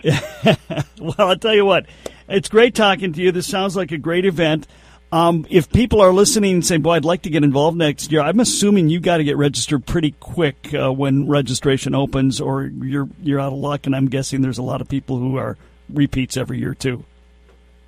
well, 1.01 1.29
I'll 1.29 1.37
tell 1.37 1.55
you 1.55 1.65
what. 1.65 1.87
It's 2.29 2.49
great 2.49 2.75
talking 2.75 3.13
to 3.13 3.21
you. 3.21 3.33
This 3.33 3.47
sounds 3.47 3.77
like 3.77 3.93
a 3.93 3.99
great 3.99 4.25
event. 4.25 4.67
Um, 5.11 5.47
if 5.51 5.71
people 5.71 6.01
are 6.01 6.13
listening 6.13 6.55
and 6.55 6.67
saying, 6.67 6.83
"Boy, 6.83 6.93
I'd 6.93 7.05
like 7.05 7.23
to 7.23 7.31
get 7.31 7.45
involved 7.45 7.77
next 7.77 8.11
year," 8.11 8.23
I'm 8.23 8.41
assuming 8.41 8.89
you 8.89 9.01
got 9.01 9.19
to 9.19 9.25
get 9.25 9.37
registered 9.37 9.85
pretty 9.85 10.13
quick 10.13 10.73
uh, 10.73 10.91
when 10.91 11.29
registration 11.29 11.95
opens, 11.95 12.41
or 12.41 12.65
you're 12.65 13.09
you're 13.23 13.41
out 13.41 13.53
of 13.53 13.59
luck. 13.59 13.87
And 13.87 13.95
I'm 13.95 14.09
guessing 14.09 14.41
there's 14.41 14.59
a 14.59 14.63
lot 14.63 14.81
of 14.81 14.89
people 14.89 15.19
who 15.19 15.37
are 15.37 15.59
repeats 15.93 16.37
every 16.37 16.59
year 16.59 16.75
too. 16.75 17.05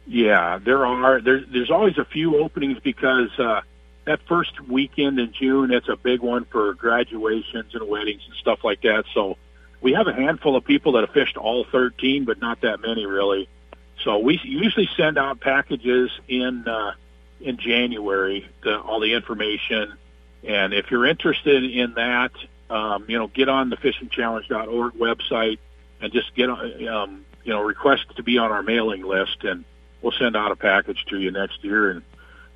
Yeah, 0.07 0.59
there 0.59 0.85
are. 0.85 1.21
There's 1.21 1.45
there's 1.51 1.71
always 1.71 1.97
a 1.99 2.05
few 2.05 2.39
openings 2.39 2.79
because 2.83 3.31
uh, 3.39 3.63
that 4.05 4.21
first 4.29 4.61
weekend 4.69 5.19
in 5.19 5.33
June, 5.33 5.73
it's 5.73 5.89
a 5.89 5.97
big 5.97 6.21
one 6.21 6.45
for 6.45 6.75
graduations 6.75 7.75
and 7.75 7.89
weddings 7.89 8.23
and 8.27 8.37
stuff 8.37 8.65
like 8.65 8.83
that. 8.83 9.05
So 9.15 9.39
we 9.81 9.93
have 9.93 10.07
a 10.07 10.13
handful 10.13 10.57
of 10.57 10.65
people 10.65 10.93
that 10.93 11.07
have 11.07 11.15
fished 11.15 11.37
all 11.37 11.65
13, 11.71 12.25
but 12.25 12.41
not 12.41 12.61
that 12.63 12.81
many 12.81 13.07
really. 13.07 13.49
So 14.03 14.19
we 14.19 14.39
usually 14.43 14.89
send 14.97 15.17
out 15.17 15.41
packages 15.41 16.11
in 16.29 16.69
uh, 16.69 16.93
in 17.41 17.57
January, 17.59 18.49
the, 18.63 18.79
all 18.79 19.01
the 19.01 19.15
information. 19.15 19.95
And 20.43 20.75
if 20.75 20.91
you're 20.91 21.07
interested 21.07 21.65
in 21.65 21.95
that, 21.95 22.33
um, 22.69 23.05
you 23.09 23.19
know, 23.19 23.29
get 23.29 23.49
on 23.49 23.71
the 23.71 23.77
fishingchallenge.org 23.77 24.95
website 24.95 25.59
and 26.01 26.13
just 26.13 26.35
get 26.35 26.51
um, 26.51 27.25
you 27.45 27.53
know 27.53 27.61
request 27.61 28.05
to 28.17 28.23
be 28.23 28.39
on 28.39 28.51
our 28.51 28.63
mailing 28.63 29.03
list 29.03 29.45
and 29.45 29.65
we'll 30.05 30.13
send 30.19 30.37
out 30.37 30.53
a 30.53 30.57
package 30.57 31.05
to 31.09 31.19
you 31.19 31.33
next 31.33 31.65
year, 31.65 31.91
and 31.91 32.03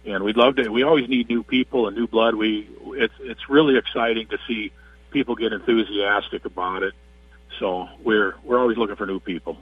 and 0.07 0.23
we'd 0.23 0.37
love 0.37 0.57
to. 0.57 0.69
We 0.69 0.85
always 0.85 1.09
need 1.09 1.29
new 1.29 1.43
people 1.43 1.89
and 1.89 1.97
new 1.97 2.07
blood. 2.07 2.35
We 2.35 2.69
it's 2.93 3.15
it's 3.21 3.49
really 3.49 3.77
exciting 3.77 4.29
to 4.29 4.39
see 4.47 4.71
people 5.11 5.35
get 5.35 5.53
enthusiastic 5.53 6.45
about 6.45 6.83
it. 6.83 6.95
So 7.59 7.89
we're 8.05 8.35
we're 8.45 8.61
always 8.61 8.77
looking 8.77 8.97
for 8.97 9.07
new 9.07 9.19
people. 9.19 9.57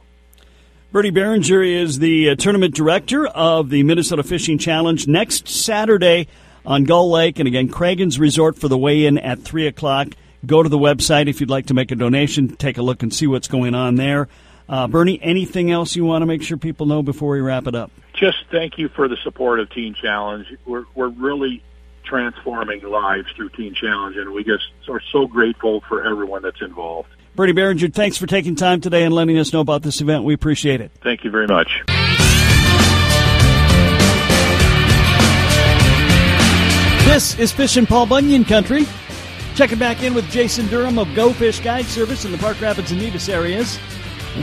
Bernie 0.92 1.10
Barringer 1.10 1.62
is 1.62 1.98
the 1.98 2.30
uh, 2.30 2.34
tournament 2.36 2.74
director 2.74 3.26
of 3.26 3.70
the 3.70 3.82
Minnesota 3.82 4.22
Fishing 4.22 4.58
Challenge 4.58 5.06
next 5.06 5.48
Saturday 5.48 6.28
on 6.64 6.84
Gull 6.84 7.10
Lake, 7.10 7.38
and 7.38 7.46
again, 7.46 7.68
Cragun's 7.68 8.18
Resort 8.18 8.58
for 8.58 8.68
the 8.68 8.78
weigh-in 8.78 9.18
at 9.18 9.42
three 9.42 9.66
o'clock. 9.66 10.08
Go 10.44 10.62
to 10.62 10.68
the 10.68 10.78
website 10.78 11.28
if 11.28 11.40
you'd 11.40 11.50
like 11.50 11.66
to 11.66 11.74
make 11.74 11.90
a 11.90 11.96
donation. 11.96 12.56
Take 12.56 12.78
a 12.78 12.82
look 12.82 13.02
and 13.02 13.12
see 13.12 13.26
what's 13.26 13.48
going 13.48 13.74
on 13.74 13.96
there. 13.96 14.28
Uh, 14.68 14.88
Bernie, 14.88 15.20
anything 15.22 15.70
else 15.70 15.94
you 15.94 16.04
want 16.04 16.22
to 16.22 16.26
make 16.26 16.42
sure 16.42 16.56
people 16.56 16.86
know 16.86 17.02
before 17.02 17.32
we 17.32 17.40
wrap 17.40 17.66
it 17.66 17.74
up? 17.74 17.90
Just 18.14 18.38
thank 18.50 18.78
you 18.78 18.88
for 18.88 19.08
the 19.08 19.16
support 19.22 19.60
of 19.60 19.70
Teen 19.70 19.94
Challenge. 19.94 20.46
We're, 20.66 20.84
we're 20.94 21.08
really 21.08 21.62
transforming 22.02 22.82
lives 22.82 23.30
through 23.36 23.50
Teen 23.50 23.74
Challenge, 23.74 24.16
and 24.16 24.32
we 24.32 24.42
just 24.42 24.64
are 24.88 25.00
so 25.12 25.26
grateful 25.26 25.82
for 25.88 26.04
everyone 26.04 26.42
that's 26.42 26.60
involved. 26.62 27.08
Bernie 27.36 27.52
Barringer, 27.52 27.88
thanks 27.88 28.16
for 28.16 28.26
taking 28.26 28.56
time 28.56 28.80
today 28.80 29.04
and 29.04 29.14
letting 29.14 29.38
us 29.38 29.52
know 29.52 29.60
about 29.60 29.82
this 29.82 30.00
event. 30.00 30.24
We 30.24 30.34
appreciate 30.34 30.80
it. 30.80 30.90
Thank 31.02 31.22
you 31.22 31.30
very 31.30 31.46
much. 31.46 31.82
This 37.04 37.38
is 37.38 37.52
Fishing 37.52 37.86
Paul 37.86 38.06
Bunyan 38.06 38.44
Country. 38.44 38.86
Checking 39.54 39.78
back 39.78 40.02
in 40.02 40.12
with 40.12 40.28
Jason 40.30 40.66
Durham 40.66 40.98
of 40.98 41.14
Go 41.14 41.32
Fish 41.32 41.60
Guide 41.60 41.84
Service 41.86 42.24
in 42.24 42.32
the 42.32 42.38
Park 42.38 42.60
Rapids 42.60 42.90
and 42.90 43.00
Nevis 43.00 43.28
areas. 43.28 43.78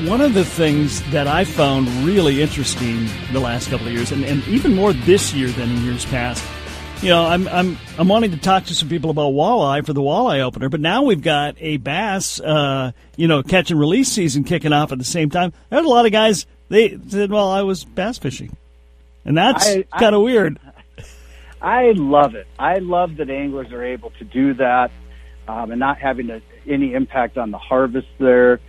One 0.08 0.22
of 0.22 0.34
the 0.34 0.44
things 0.44 1.02
that 1.12 1.28
I 1.28 1.44
found 1.44 1.88
really 2.04 2.42
interesting 2.42 3.08
the 3.32 3.40
last 3.40 3.70
couple 3.70 3.88
of 3.88 3.94
years, 3.94 4.12
and, 4.12 4.26
and 4.26 4.46
even 4.48 4.76
more 4.76 4.92
this 4.92 5.34
year 5.34 5.48
than 5.50 5.70
in 5.70 5.84
years 5.84 6.04
past, 6.06 6.44
you 7.02 7.10
know, 7.10 7.26
I'm 7.26 7.48
I'm 7.48 7.78
I'm 7.98 8.08
wanting 8.08 8.32
to 8.32 8.38
talk 8.38 8.66
to 8.66 8.76
some 8.76 8.90
people 8.90 9.12
about 9.12 9.34
walleye 9.34 9.86
for 9.86 9.94
the 9.94 10.02
walleye 10.02 10.40
opener, 10.40 10.68
but 10.68 10.82
now 10.82 11.04
we've 11.04 11.22
got 11.22 11.56
a 11.60 11.78
bass, 11.78 12.40
uh, 12.40 12.92
you 13.16 13.28
know, 13.28 13.44
catch 13.44 13.72
and 13.72 13.80
release 13.80 14.10
season 14.10 14.44
kicking 14.44 14.74
off 14.74 14.92
at 14.92 14.98
the 14.98 15.06
same 15.06 15.30
time. 15.30 15.54
There's 15.70 15.86
a 15.86 15.90
lot 15.90 16.06
of 16.06 16.12
guys 16.12 16.48
they 16.70 16.98
said, 17.08 17.30
"Well, 17.30 17.50
I 17.50 17.62
was 17.62 17.86
bass 17.86 18.18
fishing," 18.18 18.58
and 19.24 19.38
that's 19.38 19.76
kind 19.98 20.16
of 20.16 20.22
weird. 20.22 20.60
I 21.62 21.92
love 21.96 22.36
it. 22.36 22.48
I 22.60 22.80
love 22.80 23.18
that 23.18 23.30
anglers 23.30 23.72
are 23.72 23.84
able 23.84 24.10
to 24.20 24.26
do 24.26 24.56
that 24.56 24.92
um, 25.48 25.72
and 25.72 25.80
not 25.80 25.98
having 25.98 26.30
a, 26.30 26.42
any 26.68 26.94
impact 26.94 27.38
on 27.38 27.52
the 27.52 27.58
harvest 27.58 28.08
there 28.20 28.60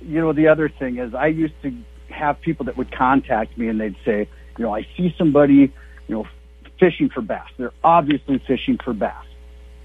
you 0.00 0.20
know, 0.20 0.32
the 0.32 0.48
other 0.48 0.68
thing 0.68 0.98
is 0.98 1.14
I 1.14 1.26
used 1.26 1.54
to 1.62 1.74
have 2.08 2.40
people 2.40 2.66
that 2.66 2.76
would 2.76 2.92
contact 2.92 3.56
me 3.56 3.68
and 3.68 3.80
they'd 3.80 3.96
say, 4.04 4.28
you 4.58 4.64
know, 4.64 4.74
I 4.74 4.86
see 4.96 5.14
somebody, 5.16 5.72
you 6.06 6.14
know, 6.14 6.26
fishing 6.78 7.10
for 7.10 7.20
bass. 7.20 7.46
They're 7.56 7.72
obviously 7.84 8.42
fishing 8.46 8.78
for 8.82 8.92
bass. 8.92 9.24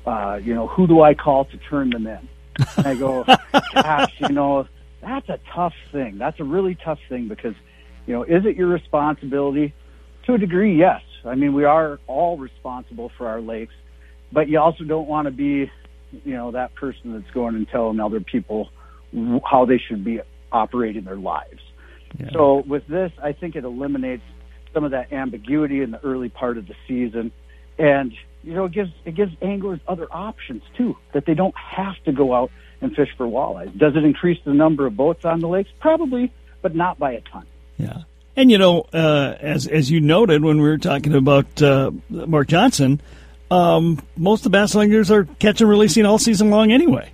Uh, 0.05 0.39
you 0.41 0.53
know, 0.53 0.67
who 0.67 0.87
do 0.87 1.01
I 1.01 1.13
call 1.13 1.45
to 1.45 1.57
turn 1.57 1.89
them 1.89 2.07
in? 2.07 2.27
And 2.77 2.87
I 2.87 2.95
go, 2.95 3.23
gosh, 3.73 4.13
you 4.19 4.29
know, 4.29 4.67
that's 5.01 5.29
a 5.29 5.39
tough 5.53 5.73
thing. 5.91 6.17
That's 6.17 6.39
a 6.39 6.43
really 6.43 6.75
tough 6.75 6.99
thing 7.09 7.27
because, 7.27 7.55
you 8.05 8.13
know, 8.13 8.23
is 8.23 8.45
it 8.45 8.55
your 8.55 8.67
responsibility? 8.67 9.73
To 10.25 10.33
a 10.33 10.37
degree, 10.37 10.77
yes. 10.77 11.01
I 11.23 11.35
mean, 11.35 11.53
we 11.53 11.65
are 11.65 11.99
all 12.07 12.37
responsible 12.37 13.11
for 13.17 13.27
our 13.27 13.41
lakes, 13.41 13.73
but 14.31 14.47
you 14.47 14.59
also 14.59 14.83
don't 14.83 15.07
want 15.07 15.25
to 15.25 15.31
be, 15.31 15.71
you 16.11 16.33
know, 16.33 16.51
that 16.51 16.75
person 16.75 17.13
that's 17.13 17.31
going 17.33 17.55
and 17.55 17.67
telling 17.67 17.99
other 17.99 18.19
people, 18.19 18.69
how 19.43 19.65
they 19.65 19.77
should 19.77 20.03
be 20.03 20.21
operating 20.51 21.03
their 21.03 21.15
lives. 21.15 21.61
Yeah. 22.17 22.29
So 22.31 22.63
with 22.65 22.87
this, 22.87 23.11
I 23.21 23.33
think 23.33 23.55
it 23.55 23.63
eliminates 23.63 24.23
some 24.73 24.83
of 24.83 24.91
that 24.91 25.11
ambiguity 25.11 25.81
in 25.81 25.91
the 25.91 26.03
early 26.03 26.29
part 26.29 26.57
of 26.57 26.67
the 26.67 26.75
season, 26.87 27.31
and 27.77 28.13
you 28.43 28.53
know 28.53 28.65
it 28.65 28.71
gives 28.71 28.91
it 29.05 29.15
gives 29.15 29.33
anglers 29.41 29.79
other 29.87 30.07
options 30.11 30.63
too 30.77 30.97
that 31.13 31.25
they 31.25 31.33
don't 31.33 31.55
have 31.57 31.95
to 32.05 32.11
go 32.11 32.33
out 32.33 32.51
and 32.81 32.95
fish 32.95 33.09
for 33.17 33.25
walleyes. 33.25 33.75
Does 33.77 33.95
it 33.95 34.03
increase 34.03 34.39
the 34.45 34.53
number 34.53 34.85
of 34.85 34.95
boats 34.95 35.25
on 35.25 35.39
the 35.39 35.47
lakes? 35.47 35.69
Probably, 35.79 36.31
but 36.61 36.75
not 36.75 36.99
by 36.99 37.13
a 37.13 37.21
ton. 37.21 37.45
Yeah. 37.77 38.03
And 38.35 38.51
you 38.51 38.57
know, 38.57 38.85
uh, 38.93 39.35
as 39.39 39.65
as 39.67 39.89
you 39.89 40.01
noted 40.01 40.43
when 40.43 40.57
we 40.57 40.67
were 40.67 40.77
talking 40.77 41.13
about 41.13 41.61
uh, 41.61 41.91
Mark 42.09 42.47
Johnson, 42.47 43.01
um, 43.49 44.01
most 44.17 44.39
of 44.39 44.43
the 44.43 44.49
bass 44.51 44.75
anglers 44.75 45.09
are 45.09 45.25
catch 45.39 45.61
and 45.61 45.69
releasing 45.69 46.05
all 46.05 46.19
season 46.19 46.49
long 46.49 46.71
anyway. 46.71 47.11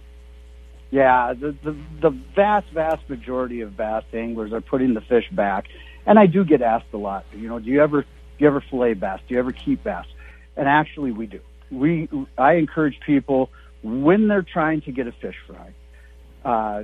Yeah, 0.91 1.33
the, 1.33 1.55
the 1.63 1.75
the 2.01 2.09
vast 2.35 2.69
vast 2.73 3.09
majority 3.09 3.61
of 3.61 3.77
bass 3.77 4.03
anglers 4.13 4.51
are 4.51 4.59
putting 4.61 4.93
the 4.93 5.01
fish 5.01 5.27
back, 5.31 5.67
and 6.05 6.19
I 6.19 6.25
do 6.25 6.43
get 6.43 6.61
asked 6.61 6.93
a 6.93 6.97
lot. 6.97 7.25
You 7.33 7.47
know, 7.47 7.59
do 7.59 7.69
you 7.69 7.81
ever 7.81 8.01
do 8.01 8.07
you 8.37 8.47
ever 8.47 8.61
fillet 8.69 8.95
bass? 8.95 9.21
Do 9.27 9.33
you 9.33 9.39
ever 9.39 9.53
keep 9.53 9.83
bass? 9.83 10.05
And 10.57 10.67
actually, 10.67 11.11
we 11.11 11.27
do. 11.27 11.39
We 11.71 12.09
I 12.37 12.53
encourage 12.55 12.99
people 13.05 13.49
when 13.83 14.27
they're 14.27 14.43
trying 14.43 14.81
to 14.81 14.91
get 14.91 15.07
a 15.07 15.13
fish 15.13 15.37
fry 15.47 15.73
uh, 16.43 16.83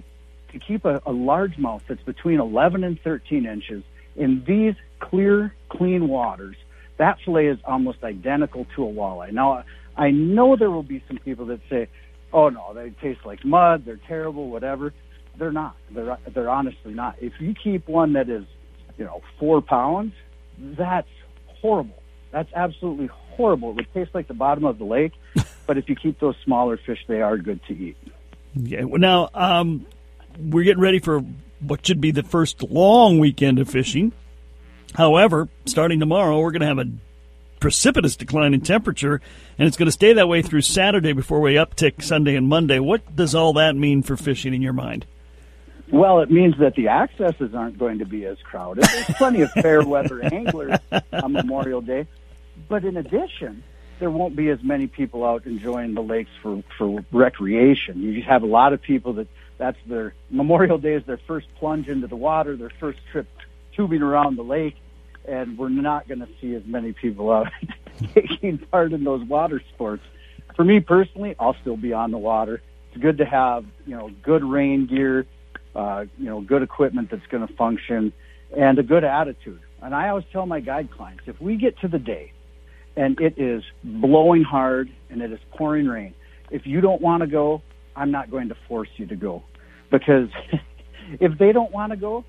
to 0.52 0.60
keep 0.60 0.86
a, 0.86 0.98
a 0.98 1.12
largemouth 1.12 1.82
that's 1.88 2.02
between 2.04 2.40
11 2.40 2.84
and 2.84 3.00
13 3.02 3.46
inches 3.46 3.84
in 4.16 4.44
these 4.48 4.76
clear, 5.00 5.54
clean 5.70 6.08
waters. 6.08 6.56
That 6.98 7.18
fillet 7.24 7.48
is 7.48 7.60
almost 7.66 8.04
identical 8.04 8.66
to 8.76 8.84
a 8.86 8.92
walleye. 8.92 9.32
Now, 9.32 9.64
I 9.96 10.12
know 10.12 10.56
there 10.56 10.72
will 10.72 10.84
be 10.84 11.04
some 11.08 11.18
people 11.18 11.48
that 11.48 11.60
say, 11.70 11.88
"Oh 12.34 12.50
no, 12.50 12.74
they 12.74 12.90
taste 13.02 13.22
like 13.26 13.44
mud. 13.46 13.86
They're 13.86 14.00
terrible, 14.08 14.50
whatever." 14.50 14.94
They're 15.38 15.52
not. 15.52 15.76
They're 15.92 16.18
they're 16.34 16.50
honestly 16.50 16.94
not. 16.94 17.16
If 17.22 17.34
you 17.40 17.54
keep 17.54 17.88
one 17.88 18.14
that 18.14 18.30
is, 18.30 18.46
you 18.98 19.06
know, 19.06 19.22
four 19.40 19.62
pounds, 19.62 20.14
that's 20.58 21.10
horrible. 21.62 22.02
That's 22.32 22.52
absolutely 22.54 23.08
horrible. 23.08 23.72
It 23.72 23.76
would 23.76 23.94
taste 23.94 24.12
like 24.14 24.28
the 24.28 24.34
bottom 24.34 24.66
of 24.66 24.78
the 24.80 24.86
lake. 24.86 25.14
but 25.68 25.78
if 25.78 25.90
you 25.90 25.96
keep 25.96 26.20
those 26.20 26.36
smaller 26.44 26.78
fish, 26.78 27.00
they 27.08 27.22
are 27.22 27.38
good 27.38 27.60
to 27.68 27.74
eat. 27.74 27.98
Yeah. 28.56 28.84
Well, 28.84 29.00
now 29.00 29.30
um, 29.34 29.86
we're 30.40 30.64
getting 30.64 30.82
ready 30.82 31.00
for 31.00 31.24
what 31.60 31.86
should 31.86 32.02
be 32.02 32.12
the 32.12 32.24
first 32.24 32.64
long 32.64 33.20
weekend 33.20 33.60
of 33.60 33.70
fishing. 33.70 34.12
However, 34.96 35.50
starting 35.66 36.00
tomorrow, 36.00 36.40
we're 36.40 36.52
going 36.52 36.62
to 36.62 36.68
have 36.68 36.80
a 36.80 36.90
precipitous 37.60 38.16
decline 38.16 38.54
in 38.54 38.62
temperature, 38.62 39.22
and 39.58 39.68
it's 39.68 39.78
going 39.78 39.88
to 39.88 39.92
stay 39.92 40.14
that 40.14 40.28
way 40.28 40.42
through 40.42 40.62
Saturday 40.62 41.14
before 41.14 41.40
we 41.40 41.56
uptick 41.56 42.04
Sunday 42.04 42.36
and 42.36 42.48
Monday. 42.48 42.80
What 42.80 43.16
does 43.16 43.36
all 43.36 43.54
that 43.54 43.76
mean 43.76 44.04
for 44.04 44.16
fishing 44.16 44.54
in 44.54 44.62
your 44.62 44.74
mind? 44.74 45.06
Well, 45.90 46.20
it 46.20 46.30
means 46.30 46.58
that 46.60 46.76
the 46.76 46.90
accesses 46.90 47.56
aren't 47.56 47.78
going 47.78 48.00
to 48.00 48.06
be 48.06 48.26
as 48.26 48.38
crowded. 48.44 48.84
There's 48.84 49.06
plenty 49.18 49.42
of 49.42 49.52
fair 49.52 49.86
weather 49.86 50.22
anglers 50.24 50.78
on 51.14 51.32
Memorial 51.32 51.82
Day. 51.82 52.08
But 52.68 52.84
in 52.84 52.98
addition, 52.98 53.64
there 54.00 54.12
won't 54.12 54.36
be 54.36 54.50
as 54.50 54.62
many 54.62 54.88
people 54.88 55.24
out 55.24 55.46
enjoying 55.46 55.94
the 55.94 56.04
lakes 56.04 56.32
for, 56.42 56.62
for 56.78 57.06
recreation. 57.12 58.02
You 58.02 58.22
have 58.24 58.44
a 58.44 58.48
lot 58.48 58.74
of 58.74 58.82
people 58.82 59.14
that 59.14 59.28
that's 59.58 59.78
their 59.88 60.14
Memorial 60.30 60.78
Day 60.78 60.94
is 60.94 61.04
their 61.06 61.18
first 61.18 61.48
plunge 61.56 61.88
into 61.88 62.08
the 62.08 62.16
water, 62.16 62.56
their 62.56 62.70
first 62.70 63.00
trip 63.12 63.28
tubing 63.74 64.02
around 64.02 64.36
the 64.36 64.44
lake, 64.44 64.76
and 65.28 65.58
we're 65.58 65.70
not 65.70 66.08
going 66.08 66.20
to 66.20 66.28
see 66.40 66.56
as 66.56 66.64
many 66.66 66.94
people 66.94 67.32
out 67.32 67.48
taking 68.14 68.58
part 68.58 68.94
in 68.94 69.04
those 69.04 69.24
water 69.28 69.62
sports. 69.74 70.04
For 70.56 70.64
me 70.64 70.80
personally, 70.80 71.36
I'll 71.40 71.56
still 71.62 71.78
be 71.78 71.94
on 71.94 72.12
the 72.12 72.18
water. 72.18 72.62
It's 72.92 73.02
good 73.02 73.18
to 73.20 73.26
have 73.26 73.66
you 73.86 73.96
know 73.96 74.10
good 74.24 74.44
rain 74.44 74.88
gear, 74.88 75.26
uh, 75.76 76.06
you 76.18 76.26
know 76.26 76.42
good 76.42 76.64
equipment 76.64 77.12
that's 77.12 77.26
going 77.28 77.46
to 77.46 77.54
function, 77.54 78.14
and 78.56 78.80
a 78.80 78.84
good 78.84 79.04
attitude. 79.04 79.60
And 79.82 79.94
I 79.94 80.10
always 80.10 80.26
tell 80.32 80.46
my 80.46 80.60
guide 80.60 80.90
clients, 80.92 81.24
if 81.28 81.40
we 81.40 81.56
get 81.56 81.80
to 81.80 81.88
the 81.88 82.00
day 82.00 82.34
and 82.96 83.20
it 83.20 83.38
is 83.38 83.64
blowing 83.84 84.44
hard 84.44 84.90
and 85.10 85.22
it 85.22 85.32
is 85.32 85.40
pouring 85.52 85.88
rain, 85.88 86.16
if 86.50 86.66
you 86.66 86.82
don't 86.82 87.02
want 87.02 87.22
to 87.22 87.28
go, 87.28 87.62
I'm 87.96 88.12
not 88.12 88.32
going 88.32 88.50
to 88.50 88.58
force 88.68 88.90
you 88.98 89.06
to 89.08 89.16
go 89.16 89.44
because 89.92 90.30
if 91.20 91.38
they 91.38 91.52
don't 91.52 91.72
want 91.72 91.92
to 91.92 91.98
go, 91.98 92.26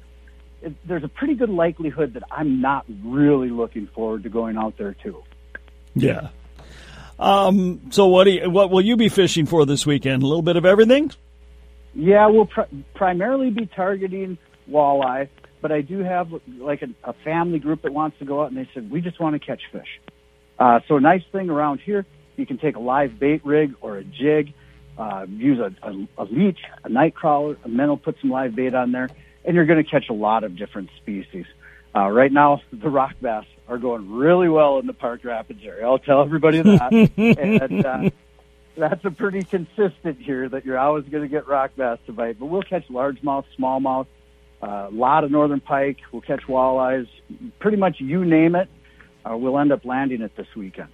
it, 0.63 0.75
there's 0.87 1.05
a 1.05 1.09
pretty 1.09 1.35
good 1.35 1.51
likelihood 1.51 2.15
that 2.15 2.25
I'm 2.31 2.61
not 2.61 2.85
really 3.05 3.51
looking 3.51 3.87
forward 3.89 4.23
to 4.25 4.29
going 4.29 4.57
out 4.57 4.77
there 4.77 4.95
too. 4.95 5.23
Yeah. 5.95 6.29
Um, 7.19 7.91
so 7.91 8.07
what 8.07 8.25
do 8.25 8.31
you, 8.31 8.51
what 8.51 8.71
will 8.71 8.81
you 8.81 8.97
be 8.97 9.09
fishing 9.09 9.47
for 9.47 9.67
this 9.67 9.85
weekend? 9.85 10.23
A 10.23 10.27
little 10.27 10.43
bit 10.43 10.57
of 10.57 10.65
everything? 10.65 11.11
Yeah, 11.95 12.27
we'll 12.29 12.47
pr- 12.47 12.73
primarily 12.95 13.51
be 13.51 13.67
targeting 13.67 14.39
walleye, 14.71 15.29
but 15.61 15.73
I 15.73 15.81
do 15.81 15.99
have 16.05 16.33
like 16.59 16.83
a, 16.83 16.89
a 17.03 17.13
family 17.25 17.59
group 17.59 17.83
that 17.83 17.93
wants 17.93 18.19
to 18.21 18.25
go 18.25 18.43
out, 18.43 18.53
and 18.53 18.57
they 18.57 18.69
said 18.73 18.91
we 18.91 19.01
just 19.01 19.19
want 19.19 19.35
to 19.35 19.45
catch 19.45 19.63
fish. 19.73 20.01
Uh, 20.59 20.81
so 20.87 20.97
a 20.97 21.01
nice 21.01 21.23
thing 21.33 21.51
around 21.51 21.81
here, 21.81 22.07
you 22.37 22.47
can 22.47 22.59
take 22.59 22.77
a 22.77 22.81
live 22.81 23.19
bait 23.19 23.45
rig 23.45 23.75
or 23.81 23.97
a 23.97 24.05
jig, 24.05 24.53
uh, 24.97 25.27
use 25.29 25.59
a, 25.59 25.75
a, 25.87 26.09
a 26.19 26.25
leech, 26.25 26.59
a 26.85 26.89
night 26.89 27.15
crawler, 27.15 27.57
a 27.65 27.69
minnow, 27.69 27.97
put 27.97 28.17
some 28.21 28.31
live 28.31 28.55
bait 28.55 28.75
on 28.75 28.93
there, 28.93 29.09
and 29.49 29.57
you're 29.57 29.65
going 29.65 29.83
to 29.83 29.91
catch 29.91 30.11
a 30.11 30.13
lot 30.13 30.45
of 30.45 30.57
different 30.57 30.91
species. 30.99 31.47
Uh, 31.97 32.11
right 32.11 32.31
now, 32.31 32.61
the 32.71 32.91
rock 32.91 33.15
bass 33.23 33.47
are 33.67 33.79
going 33.79 34.13
really 34.13 34.49
well 34.49 34.79
in 34.79 34.87
the 34.87 34.93
Park 34.93 35.25
Rapids 35.25 35.61
area. 35.65 35.87
I'll 35.87 35.99
tell 35.99 36.21
everybody 36.21 36.61
that. 36.61 36.93
and 37.17 37.87
uh, 37.87 38.11
that's 38.77 39.03
a 39.07 39.11
pretty 39.11 39.43
consistent 39.43 40.19
here 40.21 40.51
that 40.51 40.67
you're 40.67 40.79
always 40.79 41.07
going 41.07 41.23
to 41.23 41.29
get 41.29 41.49
rock 41.49 41.71
bass 41.77 41.99
to 42.05 42.13
bite. 42.13 42.39
But 42.39 42.47
we'll 42.47 42.63
catch 42.63 42.87
largemouth, 42.89 43.47
smallmouth, 43.59 44.07
a 44.61 44.67
uh, 44.67 44.91
lot 44.93 45.25
of 45.25 45.31
northern 45.31 45.61
pike. 45.61 45.97
We'll 46.13 46.21
catch 46.21 46.43
walleyes. 46.43 47.09
Pretty 47.59 47.79
much 47.79 48.01
you 48.01 48.27
name 48.27 48.55
it, 48.55 48.69
uh, 49.25 49.35
we'll 49.35 49.59
end 49.59 49.73
up 49.73 49.87
landing 49.87 50.21
it 50.21 50.37
this 50.37 50.49
weekend. 50.55 50.91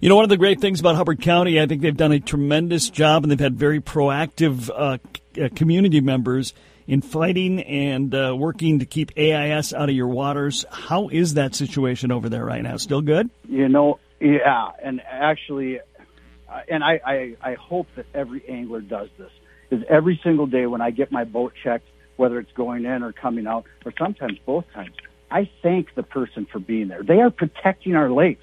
You 0.00 0.10
know, 0.10 0.16
one 0.16 0.24
of 0.24 0.30
the 0.30 0.36
great 0.36 0.60
things 0.60 0.80
about 0.80 0.96
Hubbard 0.96 1.22
County, 1.22 1.58
I 1.58 1.66
think 1.66 1.80
they've 1.80 1.96
done 1.96 2.12
a 2.12 2.20
tremendous 2.20 2.90
job, 2.90 3.24
and 3.24 3.30
they've 3.30 3.40
had 3.40 3.56
very 3.56 3.80
proactive 3.80 4.68
uh, 4.68 4.98
uh, 5.40 5.48
community 5.54 6.02
members 6.02 6.52
in 6.90 7.02
fighting 7.02 7.62
and 7.62 8.12
uh, 8.12 8.34
working 8.36 8.80
to 8.80 8.84
keep 8.84 9.12
AIS 9.16 9.72
out 9.72 9.88
of 9.88 9.94
your 9.94 10.08
waters. 10.08 10.64
How 10.72 11.08
is 11.08 11.34
that 11.34 11.54
situation 11.54 12.10
over 12.10 12.28
there 12.28 12.44
right 12.44 12.60
now? 12.60 12.78
Still 12.78 13.00
good? 13.00 13.30
You 13.48 13.68
know, 13.68 14.00
yeah, 14.18 14.70
and 14.82 15.00
actually, 15.08 15.78
uh, 15.78 16.60
and 16.68 16.82
I, 16.82 17.00
I, 17.06 17.36
I 17.40 17.54
hope 17.54 17.86
that 17.94 18.06
every 18.12 18.42
angler 18.48 18.80
does 18.80 19.08
this. 19.16 19.30
Is 19.70 19.84
every 19.88 20.18
single 20.24 20.48
day 20.48 20.66
when 20.66 20.80
I 20.80 20.90
get 20.90 21.12
my 21.12 21.22
boat 21.22 21.52
checked, 21.62 21.86
whether 22.16 22.40
it's 22.40 22.50
going 22.54 22.84
in 22.84 23.04
or 23.04 23.12
coming 23.12 23.46
out, 23.46 23.66
or 23.86 23.92
sometimes 23.96 24.40
both 24.44 24.64
times, 24.74 24.96
I 25.30 25.48
thank 25.62 25.94
the 25.94 26.02
person 26.02 26.44
for 26.50 26.58
being 26.58 26.88
there. 26.88 27.04
They 27.04 27.20
are 27.20 27.30
protecting 27.30 27.94
our 27.94 28.10
lakes. 28.10 28.42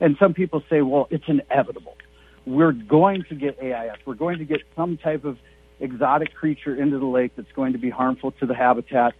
And 0.00 0.18
some 0.18 0.34
people 0.34 0.62
say, 0.68 0.82
well, 0.82 1.08
it's 1.08 1.24
inevitable. 1.26 1.96
We're 2.44 2.72
going 2.72 3.24
to 3.30 3.34
get 3.34 3.58
AIS. 3.58 3.96
We're 4.04 4.16
going 4.16 4.40
to 4.40 4.44
get 4.44 4.60
some 4.76 4.98
type 4.98 5.24
of 5.24 5.38
exotic 5.80 6.34
creature 6.34 6.74
into 6.74 6.98
the 6.98 7.06
lake 7.06 7.32
that's 7.36 7.52
going 7.52 7.72
to 7.72 7.78
be 7.78 7.90
harmful 7.90 8.32
to 8.32 8.46
the 8.46 8.54
habitat. 8.54 9.14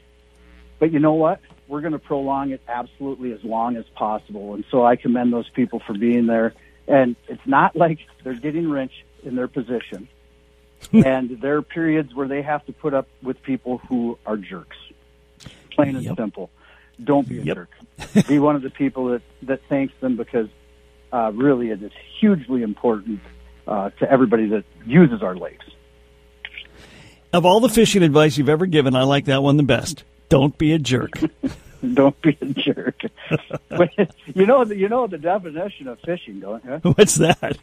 But 0.78 0.92
you 0.92 0.98
know 0.98 1.14
what? 1.14 1.40
We're 1.68 1.80
going 1.80 1.92
to 1.92 1.98
prolong 1.98 2.50
it 2.50 2.60
absolutely 2.68 3.32
as 3.32 3.42
long 3.42 3.76
as 3.76 3.84
possible. 3.94 4.54
And 4.54 4.64
so 4.70 4.84
I 4.84 4.96
commend 4.96 5.32
those 5.32 5.48
people 5.50 5.80
for 5.86 5.94
being 5.94 6.26
there. 6.26 6.54
And 6.86 7.16
it's 7.28 7.46
not 7.46 7.74
like 7.74 7.98
they're 8.22 8.34
getting 8.34 8.68
rich 8.70 8.92
in 9.24 9.34
their 9.34 9.48
position. 9.48 10.08
and 10.92 11.40
there 11.40 11.56
are 11.56 11.62
periods 11.62 12.14
where 12.14 12.28
they 12.28 12.42
have 12.42 12.64
to 12.66 12.72
put 12.72 12.94
up 12.94 13.08
with 13.22 13.42
people 13.42 13.78
who 13.88 14.18
are 14.24 14.36
jerks. 14.36 14.76
Plain 15.72 15.96
and 15.96 16.04
Yep. 16.04 16.16
simple. 16.16 16.50
Don't 17.02 17.28
be 17.28 17.38
a 17.40 17.42
Yep. 17.42 17.56
jerk. 17.56 18.26
be 18.28 18.38
one 18.38 18.56
of 18.56 18.62
the 18.62 18.70
people 18.70 19.06
that, 19.06 19.22
that 19.42 19.60
thanks 19.68 19.92
them 20.00 20.16
because 20.16 20.48
uh, 21.12 21.32
really 21.34 21.70
it 21.70 21.82
is 21.82 21.92
hugely 22.20 22.62
important 22.62 23.20
uh, 23.66 23.90
to 23.98 24.10
everybody 24.10 24.46
that 24.46 24.64
uses 24.84 25.22
our 25.22 25.34
lakes. 25.34 25.64
Of 27.32 27.44
all 27.44 27.60
the 27.60 27.68
fishing 27.68 28.02
advice 28.02 28.38
you've 28.38 28.48
ever 28.48 28.66
given, 28.66 28.94
I 28.94 29.02
like 29.02 29.26
that 29.26 29.42
one 29.42 29.56
the 29.56 29.62
best. 29.62 30.04
Don't 30.28 30.56
be 30.56 30.72
a 30.72 30.78
jerk. 30.78 31.12
Don't 31.94 32.20
be 32.22 32.36
a 32.40 32.46
jerk. 32.46 33.02
You 34.34 34.46
know, 34.46 34.64
the, 34.64 34.76
you 34.76 34.88
know 34.88 35.06
the 35.06 35.18
definition 35.18 35.88
of 35.88 36.00
fishing, 36.00 36.40
don't 36.40 36.64
you? 36.64 36.78
What's 36.96 37.16
that? 37.16 37.58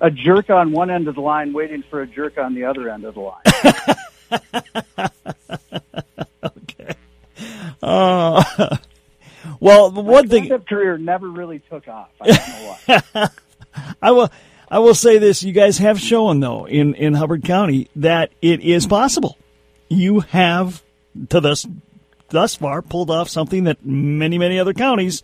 A 0.00 0.10
jerk 0.10 0.50
on 0.50 0.72
one 0.72 0.90
end 0.90 1.08
of 1.08 1.14
the 1.14 1.20
line, 1.20 1.52
waiting 1.52 1.82
for 1.82 2.00
a 2.02 2.06
jerk 2.06 2.38
on 2.38 2.54
the 2.54 2.64
other 2.64 2.88
end 2.88 3.04
of 3.04 3.14
the 3.14 3.20
line. 3.20 3.42
okay. 6.44 6.94
Uh, 7.82 8.76
well, 9.60 9.90
one 9.90 10.28
thing 10.28 10.44
Stand-up 10.44 10.68
career 10.68 10.96
never 10.98 11.28
really 11.28 11.58
took 11.58 11.88
off. 11.88 12.10
I 12.20 12.26
don't 12.26 12.48
know 12.48 13.00
why. 13.12 13.28
I 14.02 14.10
will 14.12 14.30
I 14.70 14.78
will 14.78 14.94
say 14.94 15.18
this: 15.18 15.42
you 15.42 15.52
guys 15.52 15.78
have 15.78 15.98
shown 15.98 16.40
though 16.40 16.66
in 16.66 16.94
in 16.94 17.14
Hubbard 17.14 17.44
County 17.44 17.88
that 17.96 18.30
it 18.40 18.60
is 18.60 18.86
possible. 18.86 19.36
You 19.88 20.20
have 20.20 20.82
to 21.30 21.40
thus 21.40 21.66
thus 22.28 22.54
far 22.54 22.80
pulled 22.82 23.10
off 23.10 23.28
something 23.28 23.64
that 23.64 23.84
many 23.84 24.38
many 24.38 24.58
other 24.58 24.72
counties 24.72 25.22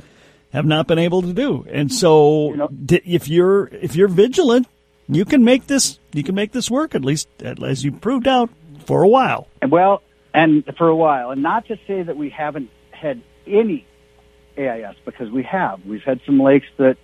have 0.52 0.66
not 0.66 0.86
been 0.86 0.98
able 0.98 1.22
to 1.22 1.32
do. 1.32 1.66
And 1.70 1.92
so, 1.92 2.50
You 2.50 2.56
know- 2.56 2.70
if 2.88 3.28
you're 3.28 3.68
if 3.68 3.94
you're 3.94 4.08
vigilant, 4.08 4.66
you 5.08 5.24
can 5.24 5.44
make 5.44 5.66
this 5.66 5.98
you 6.12 6.24
can 6.24 6.34
make 6.34 6.52
this 6.52 6.70
work 6.70 6.94
at 6.94 7.04
least 7.04 7.28
as 7.42 7.84
you 7.84 7.92
proved 7.92 8.26
out 8.26 8.50
for 8.84 9.02
a 9.02 9.08
while. 9.08 9.46
And 9.62 9.70
well, 9.70 10.02
and 10.34 10.64
for 10.76 10.88
a 10.88 10.96
while, 10.96 11.30
and 11.30 11.42
not 11.42 11.66
to 11.68 11.78
say 11.86 12.02
that 12.02 12.16
we 12.16 12.30
haven't 12.30 12.70
had 12.90 13.20
any 13.46 13.86
AIS 14.58 14.96
because 15.04 15.30
we 15.30 15.42
have. 15.44 15.84
We've 15.86 16.02
had 16.02 16.20
some 16.26 16.40
lakes 16.40 16.66
that 16.78 16.96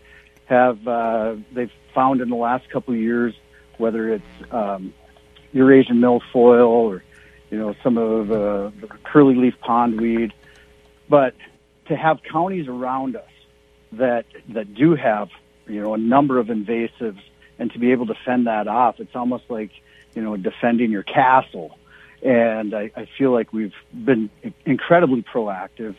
have 0.47 0.87
uh, 0.89 1.37
they've 1.53 1.71
found 1.95 2.21
in 2.21 2.29
the 2.29 2.37
last 2.37 2.69
couple 2.71 2.95
of 2.95 3.01
years, 3.01 3.35
whether 3.79 4.13
it's 4.13 4.25
um, 4.51 4.93
Eurasian 5.53 5.99
milfoil 5.99 6.69
or 6.69 7.05
you 7.51 7.59
know 7.59 7.75
some 7.83 7.99
of 7.99 8.31
uh, 8.31 8.71
the 8.81 8.89
curly 9.05 9.35
leaf 9.35 9.55
pondweed, 9.63 10.33
but 11.09 11.35
to 11.87 11.97
have 11.97 12.21
counties 12.23 12.69
around 12.69 13.17
us 13.17 13.31
that 13.93 14.27
that 14.49 14.75
do 14.75 14.95
have 14.95 15.29
you 15.67 15.81
know 15.81 15.95
a 15.95 15.99
number 15.99 16.39
of 16.39 16.47
invasives 16.47 17.21
and 17.59 17.73
to 17.73 17.79
be 17.79 17.93
able 17.93 18.07
to 18.07 18.15
fend 18.25 18.47
that 18.47 18.67
off, 18.67 18.99
it's 18.99 19.15
almost 19.15 19.45
like 19.49 19.71
you 20.15 20.23
know 20.23 20.37
defending 20.37 20.91
your 20.91 21.03
castle. 21.03 21.79
And 22.23 22.75
I, 22.75 22.91
I 22.97 23.09
feel 23.19 23.33
like 23.33 23.53
we've 23.53 23.75
been 23.93 24.31
incredibly 24.65 25.23
proactive. 25.23 25.97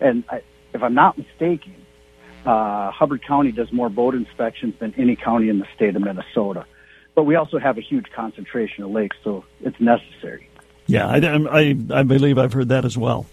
And 0.00 0.24
I, 0.30 0.42
if 0.72 0.82
I'm 0.82 0.94
not 0.94 1.18
mistaken, 1.18 1.85
uh, 2.46 2.90
Hubbard 2.92 3.24
County 3.26 3.52
does 3.52 3.72
more 3.72 3.88
boat 3.88 4.14
inspections 4.14 4.74
than 4.78 4.94
any 4.96 5.16
county 5.16 5.48
in 5.48 5.58
the 5.58 5.66
state 5.74 5.96
of 5.96 6.02
Minnesota. 6.02 6.64
But 7.14 7.24
we 7.24 7.34
also 7.34 7.58
have 7.58 7.78
a 7.78 7.80
huge 7.80 8.06
concentration 8.14 8.84
of 8.84 8.90
lakes, 8.90 9.16
so 9.24 9.44
it's 9.62 9.80
necessary. 9.80 10.48
Yeah, 10.86 11.08
I, 11.08 11.18
I, 11.18 11.76
I 11.90 12.02
believe 12.04 12.38
I've 12.38 12.52
heard 12.52 12.68
that 12.68 12.84
as 12.84 12.96
well. 12.96 13.26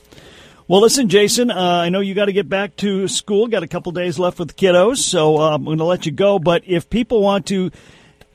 Well, 0.67 0.82
listen, 0.82 1.10
Jason, 1.10 1.52
uh, 1.52 1.56
I 1.56 1.89
know 1.89 1.99
you 1.99 2.15
got 2.15 2.26
to 2.26 2.34
get 2.34 2.47
back 2.47 2.78
to 2.78 3.08
school. 3.10 3.47
Got 3.47 3.63
a 3.63 3.67
couple 3.67 3.91
days 3.91 4.17
left 4.17 4.39
with 4.39 4.56
kiddos, 4.56 4.97
so 4.97 5.38
uh, 5.38 5.54
I'm 5.54 5.65
going 5.65 5.78
to 5.78 5.84
let 5.84 6.06
you 6.06 6.12
go. 6.12 6.39
But 6.39 6.63
if 6.65 6.89
people 6.89 7.21
want 7.21 7.45
to 7.47 7.69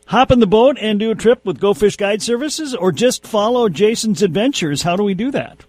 hop 0.06 0.30
in 0.30 0.38
the 0.38 0.46
boat 0.46 0.76
and 0.78 1.00
do 1.00 1.10
a 1.10 1.14
trip 1.14 1.44
with 1.46 1.58
Go 1.58 1.72
Fish 1.72 1.96
Guide 1.96 2.20
Services 2.22 2.74
or 2.74 2.92
just 2.92 3.26
follow 3.26 3.70
Jason's 3.70 4.22
adventures, 4.22 4.82
how 4.82 4.94
do 4.94 5.02
we 5.02 5.14
do 5.14 5.30
that? 5.30 5.64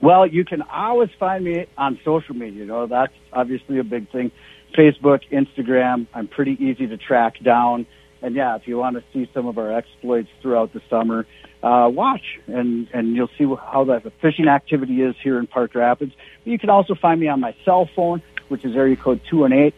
Well, 0.00 0.26
you 0.26 0.44
can 0.44 0.62
always 0.62 1.10
find 1.18 1.44
me 1.44 1.66
on 1.76 1.98
social 2.04 2.34
media. 2.34 2.60
You 2.60 2.66
know, 2.66 2.86
that's 2.86 3.12
obviously 3.32 3.78
a 3.78 3.84
big 3.84 4.10
thing. 4.10 4.30
Facebook, 4.76 5.22
Instagram, 5.30 6.06
I'm 6.12 6.28
pretty 6.28 6.52
easy 6.62 6.86
to 6.86 6.96
track 6.96 7.42
down. 7.42 7.86
And 8.22 8.34
yeah, 8.34 8.56
if 8.56 8.66
you 8.66 8.78
want 8.78 8.96
to 8.96 9.04
see 9.12 9.30
some 9.32 9.46
of 9.46 9.58
our 9.58 9.72
exploits 9.72 10.28
throughout 10.42 10.72
the 10.72 10.82
summer, 10.90 11.26
uh, 11.62 11.88
watch 11.92 12.40
and, 12.46 12.88
and 12.92 13.16
you'll 13.16 13.30
see 13.38 13.44
how 13.44 13.84
the 13.84 14.12
fishing 14.20 14.48
activity 14.48 15.02
is 15.02 15.14
here 15.22 15.38
in 15.38 15.46
Park 15.46 15.74
Rapids. 15.74 16.12
But 16.44 16.50
you 16.50 16.58
can 16.58 16.70
also 16.70 16.94
find 16.94 17.20
me 17.20 17.28
on 17.28 17.40
my 17.40 17.54
cell 17.64 17.88
phone, 17.94 18.22
which 18.48 18.64
is 18.64 18.74
area 18.76 18.96
code 18.96 19.20
218 19.30 19.72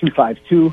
252 0.00 0.70